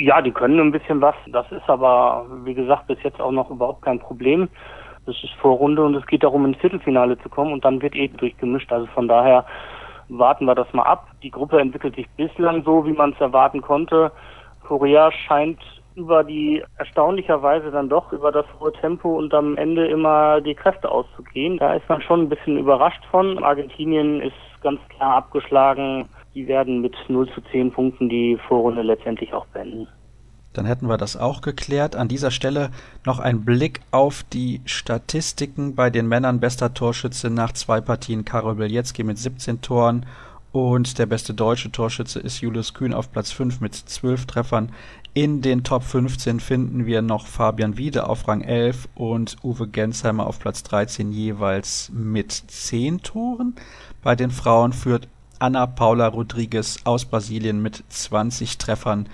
Ja, 0.00 0.22
die 0.22 0.30
können 0.30 0.60
ein 0.60 0.70
bisschen 0.70 1.00
was. 1.00 1.16
Das 1.26 1.50
ist 1.50 1.68
aber, 1.68 2.24
wie 2.44 2.54
gesagt, 2.54 2.86
bis 2.86 3.02
jetzt 3.02 3.20
auch 3.20 3.32
noch 3.32 3.50
überhaupt 3.50 3.82
kein 3.82 3.98
Problem. 3.98 4.48
Das 5.06 5.16
ist 5.24 5.32
Vorrunde 5.40 5.84
und 5.84 5.96
es 5.96 6.06
geht 6.06 6.22
darum, 6.22 6.44
ins 6.44 6.58
Viertelfinale 6.58 7.18
zu 7.18 7.28
kommen 7.28 7.52
und 7.52 7.64
dann 7.64 7.82
wird 7.82 7.96
eh 7.96 8.06
durchgemischt. 8.06 8.70
Also 8.70 8.86
von 8.94 9.08
daher 9.08 9.44
warten 10.08 10.44
wir 10.44 10.54
das 10.54 10.72
mal 10.72 10.84
ab. 10.84 11.08
Die 11.24 11.32
Gruppe 11.32 11.58
entwickelt 11.58 11.96
sich 11.96 12.08
bislang 12.10 12.62
so, 12.62 12.86
wie 12.86 12.92
man 12.92 13.10
es 13.10 13.20
erwarten 13.20 13.60
konnte. 13.60 14.12
Korea 14.64 15.10
scheint 15.10 15.58
über 15.96 16.22
die 16.22 16.62
erstaunlicherweise 16.76 17.72
dann 17.72 17.88
doch 17.88 18.12
über 18.12 18.30
das 18.30 18.46
hohe 18.60 18.72
Tempo 18.74 19.18
und 19.18 19.34
am 19.34 19.56
Ende 19.56 19.88
immer 19.88 20.40
die 20.40 20.54
Kräfte 20.54 20.88
auszugehen. 20.88 21.58
Da 21.58 21.74
ist 21.74 21.88
man 21.88 22.02
schon 22.02 22.20
ein 22.20 22.28
bisschen 22.28 22.56
überrascht 22.56 23.04
von. 23.10 23.42
Argentinien 23.42 24.20
ist 24.20 24.62
ganz 24.62 24.78
klar 24.90 25.16
abgeschlagen 25.16 26.08
die 26.34 26.46
werden 26.46 26.80
mit 26.80 26.94
0 27.08 27.28
zu 27.34 27.40
10 27.52 27.72
Punkten 27.72 28.08
die 28.08 28.38
Vorrunde 28.48 28.82
letztendlich 28.82 29.32
auch 29.32 29.46
beenden. 29.46 29.88
Dann 30.52 30.66
hätten 30.66 30.88
wir 30.88 30.96
das 30.96 31.16
auch 31.16 31.40
geklärt. 31.40 31.94
An 31.94 32.08
dieser 32.08 32.30
Stelle 32.30 32.70
noch 33.04 33.20
ein 33.20 33.44
Blick 33.44 33.80
auf 33.90 34.24
die 34.32 34.60
Statistiken 34.64 35.74
bei 35.74 35.90
den 35.90 36.08
Männern. 36.08 36.40
Bester 36.40 36.74
Torschütze 36.74 37.30
nach 37.30 37.52
zwei 37.52 37.80
Partien 37.80 38.24
Karol 38.24 38.56
Bielецki 38.56 39.04
mit 39.04 39.18
17 39.18 39.60
Toren 39.60 40.06
und 40.50 40.98
der 40.98 41.06
beste 41.06 41.34
deutsche 41.34 41.70
Torschütze 41.70 42.20
ist 42.20 42.40
Julius 42.40 42.72
Kühn 42.72 42.94
auf 42.94 43.12
Platz 43.12 43.30
5 43.30 43.60
mit 43.60 43.74
12 43.74 44.26
Treffern. 44.26 44.72
In 45.12 45.42
den 45.42 45.62
Top 45.62 45.82
15 45.82 46.40
finden 46.40 46.86
wir 46.86 47.02
noch 47.02 47.26
Fabian 47.26 47.76
Wiede 47.76 48.08
auf 48.08 48.26
Rang 48.26 48.40
11 48.40 48.88
und 48.94 49.36
Uwe 49.42 49.68
Gensheimer 49.68 50.26
auf 50.26 50.38
Platz 50.38 50.62
13 50.62 51.12
jeweils 51.12 51.90
mit 51.92 52.32
10 52.32 53.02
Toren. 53.02 53.54
Bei 54.02 54.16
den 54.16 54.30
Frauen 54.30 54.72
führt 54.72 55.08
Ana 55.38 55.66
Paula 55.66 56.08
Rodriguez 56.08 56.78
aus 56.84 57.04
Brasilien 57.04 57.62
mit 57.62 57.82
20 57.88 58.58
Treffern. 58.58 59.08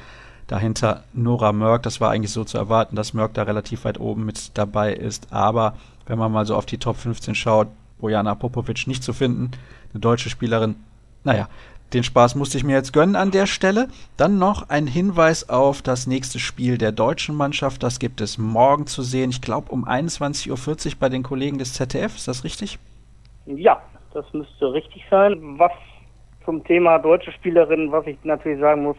Dahinter 0.46 1.04
Nora 1.12 1.52
Mörk. 1.52 1.82
Das 1.82 2.00
war 2.00 2.10
eigentlich 2.10 2.32
so 2.32 2.44
zu 2.44 2.58
erwarten, 2.58 2.96
dass 2.96 3.14
Mörk 3.14 3.34
da 3.34 3.44
relativ 3.44 3.84
weit 3.84 3.98
oben 3.98 4.24
mit 4.24 4.56
dabei 4.58 4.92
ist. 4.92 5.32
Aber 5.32 5.76
wenn 6.06 6.18
man 6.18 6.32
mal 6.32 6.44
so 6.44 6.54
auf 6.54 6.66
die 6.66 6.78
Top 6.78 6.96
15 6.96 7.34
schaut, 7.34 7.68
Bojana 7.98 8.34
Popovic 8.34 8.86
nicht 8.86 9.02
zu 9.02 9.12
finden, 9.12 9.52
eine 9.92 10.00
deutsche 10.00 10.28
Spielerin. 10.28 10.76
Naja, 11.22 11.48
den 11.94 12.02
Spaß 12.02 12.34
musste 12.34 12.58
ich 12.58 12.64
mir 12.64 12.74
jetzt 12.74 12.92
gönnen 12.92 13.16
an 13.16 13.30
der 13.30 13.46
Stelle. 13.46 13.88
Dann 14.16 14.38
noch 14.38 14.68
ein 14.68 14.86
Hinweis 14.86 15.48
auf 15.48 15.80
das 15.80 16.06
nächste 16.06 16.38
Spiel 16.38 16.76
der 16.76 16.92
deutschen 16.92 17.36
Mannschaft. 17.36 17.82
Das 17.82 17.98
gibt 17.98 18.20
es 18.20 18.36
morgen 18.36 18.86
zu 18.86 19.02
sehen. 19.02 19.30
Ich 19.30 19.40
glaube 19.40 19.70
um 19.70 19.86
21.40 19.86 20.50
Uhr 20.50 20.92
bei 20.98 21.08
den 21.08 21.22
Kollegen 21.22 21.58
des 21.58 21.72
ZDF. 21.74 22.16
Ist 22.16 22.28
das 22.28 22.42
richtig? 22.44 22.78
Ja, 23.46 23.80
das 24.12 24.26
müsste 24.32 24.72
richtig 24.72 25.04
sein. 25.08 25.58
Was 25.58 25.72
zum 26.44 26.64
Thema 26.64 26.98
deutsche 26.98 27.32
Spielerinnen, 27.32 27.92
was 27.92 28.06
ich 28.06 28.16
natürlich 28.24 28.60
sagen 28.60 28.82
muss, 28.82 28.96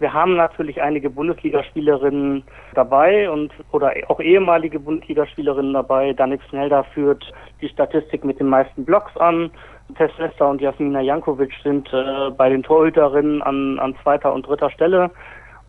wir 0.00 0.14
haben 0.14 0.34
natürlich 0.34 0.80
einige 0.80 1.10
Bundesligaspielerinnen 1.10 2.42
dabei 2.74 3.30
und 3.30 3.52
oder 3.70 3.92
auch 4.08 4.18
ehemalige 4.18 4.80
Bundesligaspielerinnen 4.80 5.74
dabei. 5.74 6.14
Danik 6.14 6.40
Snelda 6.48 6.84
führt 6.94 7.22
die 7.60 7.68
Statistik 7.68 8.24
mit 8.24 8.40
den 8.40 8.48
meisten 8.48 8.86
Blocks 8.86 9.14
an. 9.18 9.50
Tess 9.98 10.10
Lester 10.16 10.48
und 10.48 10.62
Jasmina 10.62 11.02
Jankovic 11.02 11.52
sind 11.62 11.92
äh, 11.92 12.30
bei 12.30 12.48
den 12.48 12.62
Torhüterinnen 12.62 13.42
an, 13.42 13.78
an 13.78 13.94
zweiter 14.02 14.32
und 14.32 14.46
dritter 14.46 14.70
Stelle. 14.70 15.10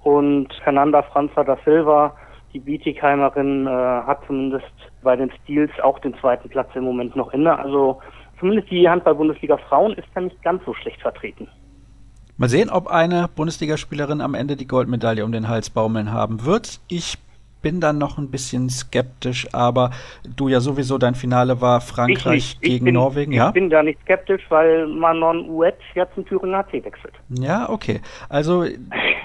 Und 0.04 0.48
Fernanda 0.64 1.02
Franza 1.02 1.44
da 1.44 1.58
Silva, 1.66 2.16
die 2.54 2.60
Bietigheimerin, 2.60 3.68
äh, 3.68 3.70
hat 3.70 4.20
zumindest 4.28 4.72
bei 5.04 5.18
den 5.18 5.32
Steals 5.44 5.72
auch 5.84 6.00
den 6.00 6.16
zweiten 6.16 6.48
Platz 6.48 6.70
im 6.76 6.86
Moment 6.86 7.18
noch 7.18 7.34
inne. 7.34 7.60
Also 7.60 8.00
zumindest 8.42 8.70
die 8.70 8.90
Handball-Bundesliga 8.90 9.58
Frauen 9.58 9.94
ist 9.94 10.08
da 10.14 10.20
nicht 10.20 10.44
ganz 10.44 10.66
so 10.66 10.74
schlecht 10.74 11.00
vertreten. 11.00 11.48
Mal 12.36 12.50
sehen, 12.50 12.70
ob 12.70 12.88
eine 12.88 13.30
Bundesligaspielerin 13.34 14.20
am 14.20 14.34
Ende 14.34 14.58
die 14.58 14.68
Goldmedaille 14.68 15.24
um 15.24 15.32
den 15.32 15.48
Hals 15.48 15.70
baumeln 15.70 16.12
haben 16.12 16.44
wird. 16.44 16.82
Ich 16.90 17.18
bin 17.62 17.80
dann 17.80 17.98
noch 17.98 18.18
ein 18.18 18.30
bisschen 18.30 18.70
skeptisch, 18.70 19.48
aber 19.54 19.92
du 20.36 20.48
ja 20.48 20.60
sowieso 20.60 20.98
dein 20.98 21.16
Finale 21.16 21.62
war 21.62 21.82
Frankreich 21.82 22.60
gegen 22.62 22.86
bin, 22.86 22.94
Norwegen, 22.96 23.32
ich 23.32 23.38
ja? 23.38 23.48
Ich 23.50 23.54
bin 23.54 23.70
da 23.70 23.84
nicht 23.84 24.00
skeptisch, 24.02 24.42
weil 24.50 24.88
Manon 24.88 25.50
Uet 25.50 25.76
jetzt 25.96 26.18
in 26.18 26.26
Thüringen 26.26 26.56
HC 26.56 26.84
wechselt. 26.84 27.14
Ja, 27.30 27.70
okay. 27.70 28.02
Also 28.30 28.66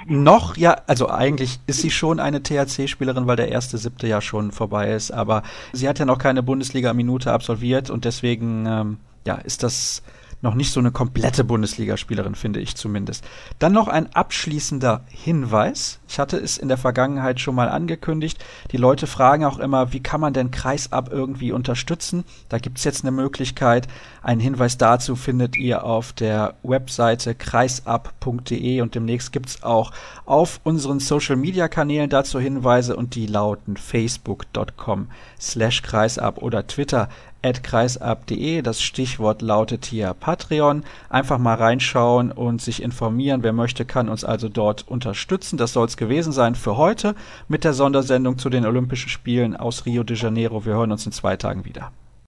noch, 0.07 0.57
ja, 0.57 0.77
also 0.87 1.09
eigentlich 1.09 1.59
ist 1.66 1.81
sie 1.81 1.90
schon 1.90 2.20
eine 2.20 2.42
THC-Spielerin, 2.42 3.27
weil 3.27 3.37
der 3.37 3.49
erste 3.49 3.79
siebte 3.79 4.07
ja 4.07 4.20
schon 4.20 4.53
vorbei 4.53 4.92
ist, 4.92 5.11
aber 5.11 5.42
sie 5.72 5.88
hat 5.88 5.99
ja 5.99 6.05
noch 6.05 6.18
keine 6.18 6.42
Bundesliga-Minute 6.42 7.33
absolviert 7.33 7.90
und 7.90 8.05
deswegen, 8.05 8.66
ähm, 8.66 8.99
ja, 9.27 9.35
ist 9.37 9.62
das 9.62 10.03
noch 10.42 10.55
nicht 10.55 10.72
so 10.72 10.81
eine 10.81 10.90
komplette 10.90 11.44
Bundesligaspielerin, 11.44 12.35
finde 12.35 12.61
ich 12.61 12.77
zumindest. 12.77 13.25
Dann 13.59 13.72
noch 13.72 13.88
ein 13.88 14.12
abschließender 14.14 15.03
Hinweis. 15.09 15.99
Ich 16.09 16.18
hatte 16.18 16.37
es 16.37 16.59
in 16.59 16.68
der 16.68 16.77
Vergangenheit 16.77 17.40
schon 17.40 17.55
mal 17.55 17.68
angekündigt. 17.68 18.44
Die 18.70 18.77
Leute 18.77 19.07
fragen 19.07 19.44
auch 19.44 19.59
immer, 19.59 19.92
wie 19.92 20.03
kann 20.03 20.20
man 20.20 20.35
denn 20.35 20.51
Kreisab 20.51 21.11
irgendwie 21.11 21.53
unterstützen? 21.53 22.25
Da 22.49 22.59
gibt 22.59 22.79
es 22.79 22.85
jetzt 22.85 23.03
eine 23.03 23.12
Möglichkeit. 23.12 23.88
Einen 24.22 24.40
Hinweis 24.40 24.77
dazu 24.77 25.16
findet 25.16 25.57
ihr 25.57 25.85
auf 25.85 26.12
der 26.12 26.55
Webseite 26.62 27.35
kreisab.de 27.35 28.81
und 28.83 28.94
demnächst 28.94 29.33
gibt 29.33 29.49
es 29.49 29.62
auch 29.62 29.92
auf 30.27 30.61
unseren 30.64 31.01
Social 31.01 31.37
Media 31.37 31.68
Kanälen 31.68 32.11
dazu 32.11 32.38
Hinweise 32.38 32.96
und 32.96 33.14
die 33.14 33.27
lauten 33.27 33.77
facebook.com 33.77 35.09
slash 35.40 35.83
kreisab 35.83 36.42
oder 36.42 36.66
Twitter 36.66 37.09
kreisab.de. 37.42 38.62
Das 38.62 38.83
Stichwort 38.83 39.42
lautet 39.42 39.87
hier 39.87 40.14
Patreon. 40.14 40.85
Einfach 41.09 41.38
mal 41.38 41.55
reinschauen 41.55 42.33
und 42.33 42.61
sich 42.61 42.83
informieren. 42.83 43.42
Wer 43.42 43.53
möchte, 43.53 43.85
kann 43.85 44.09
uns 44.09 44.25
also 44.25 44.49
dort 44.49 44.87
unterstützen. 44.88 45.57
Das 45.57 45.72
soll 45.72 45.87
es 45.87 45.96
gewesen 45.96 46.33
sein 46.33 46.55
für 46.55 46.77
heute 46.77 47.14
mit 47.49 47.64
der 47.64 47.72
Sondersendung 47.75 48.38
zu 48.38 48.51
den 48.51 48.66
Olympischen 48.66 49.09
Spielen 49.09 49.57
aus 49.57 49.87
Rio 49.87 50.03
de 50.03 50.16
Janeiro. 50.16 50.64
Wir 50.64 50.75
hören 50.75 50.92
uns 50.92 51.07
in 51.07 51.12
zwei 51.12 51.37
Tagen 51.37 51.64
wieder. 51.64 51.92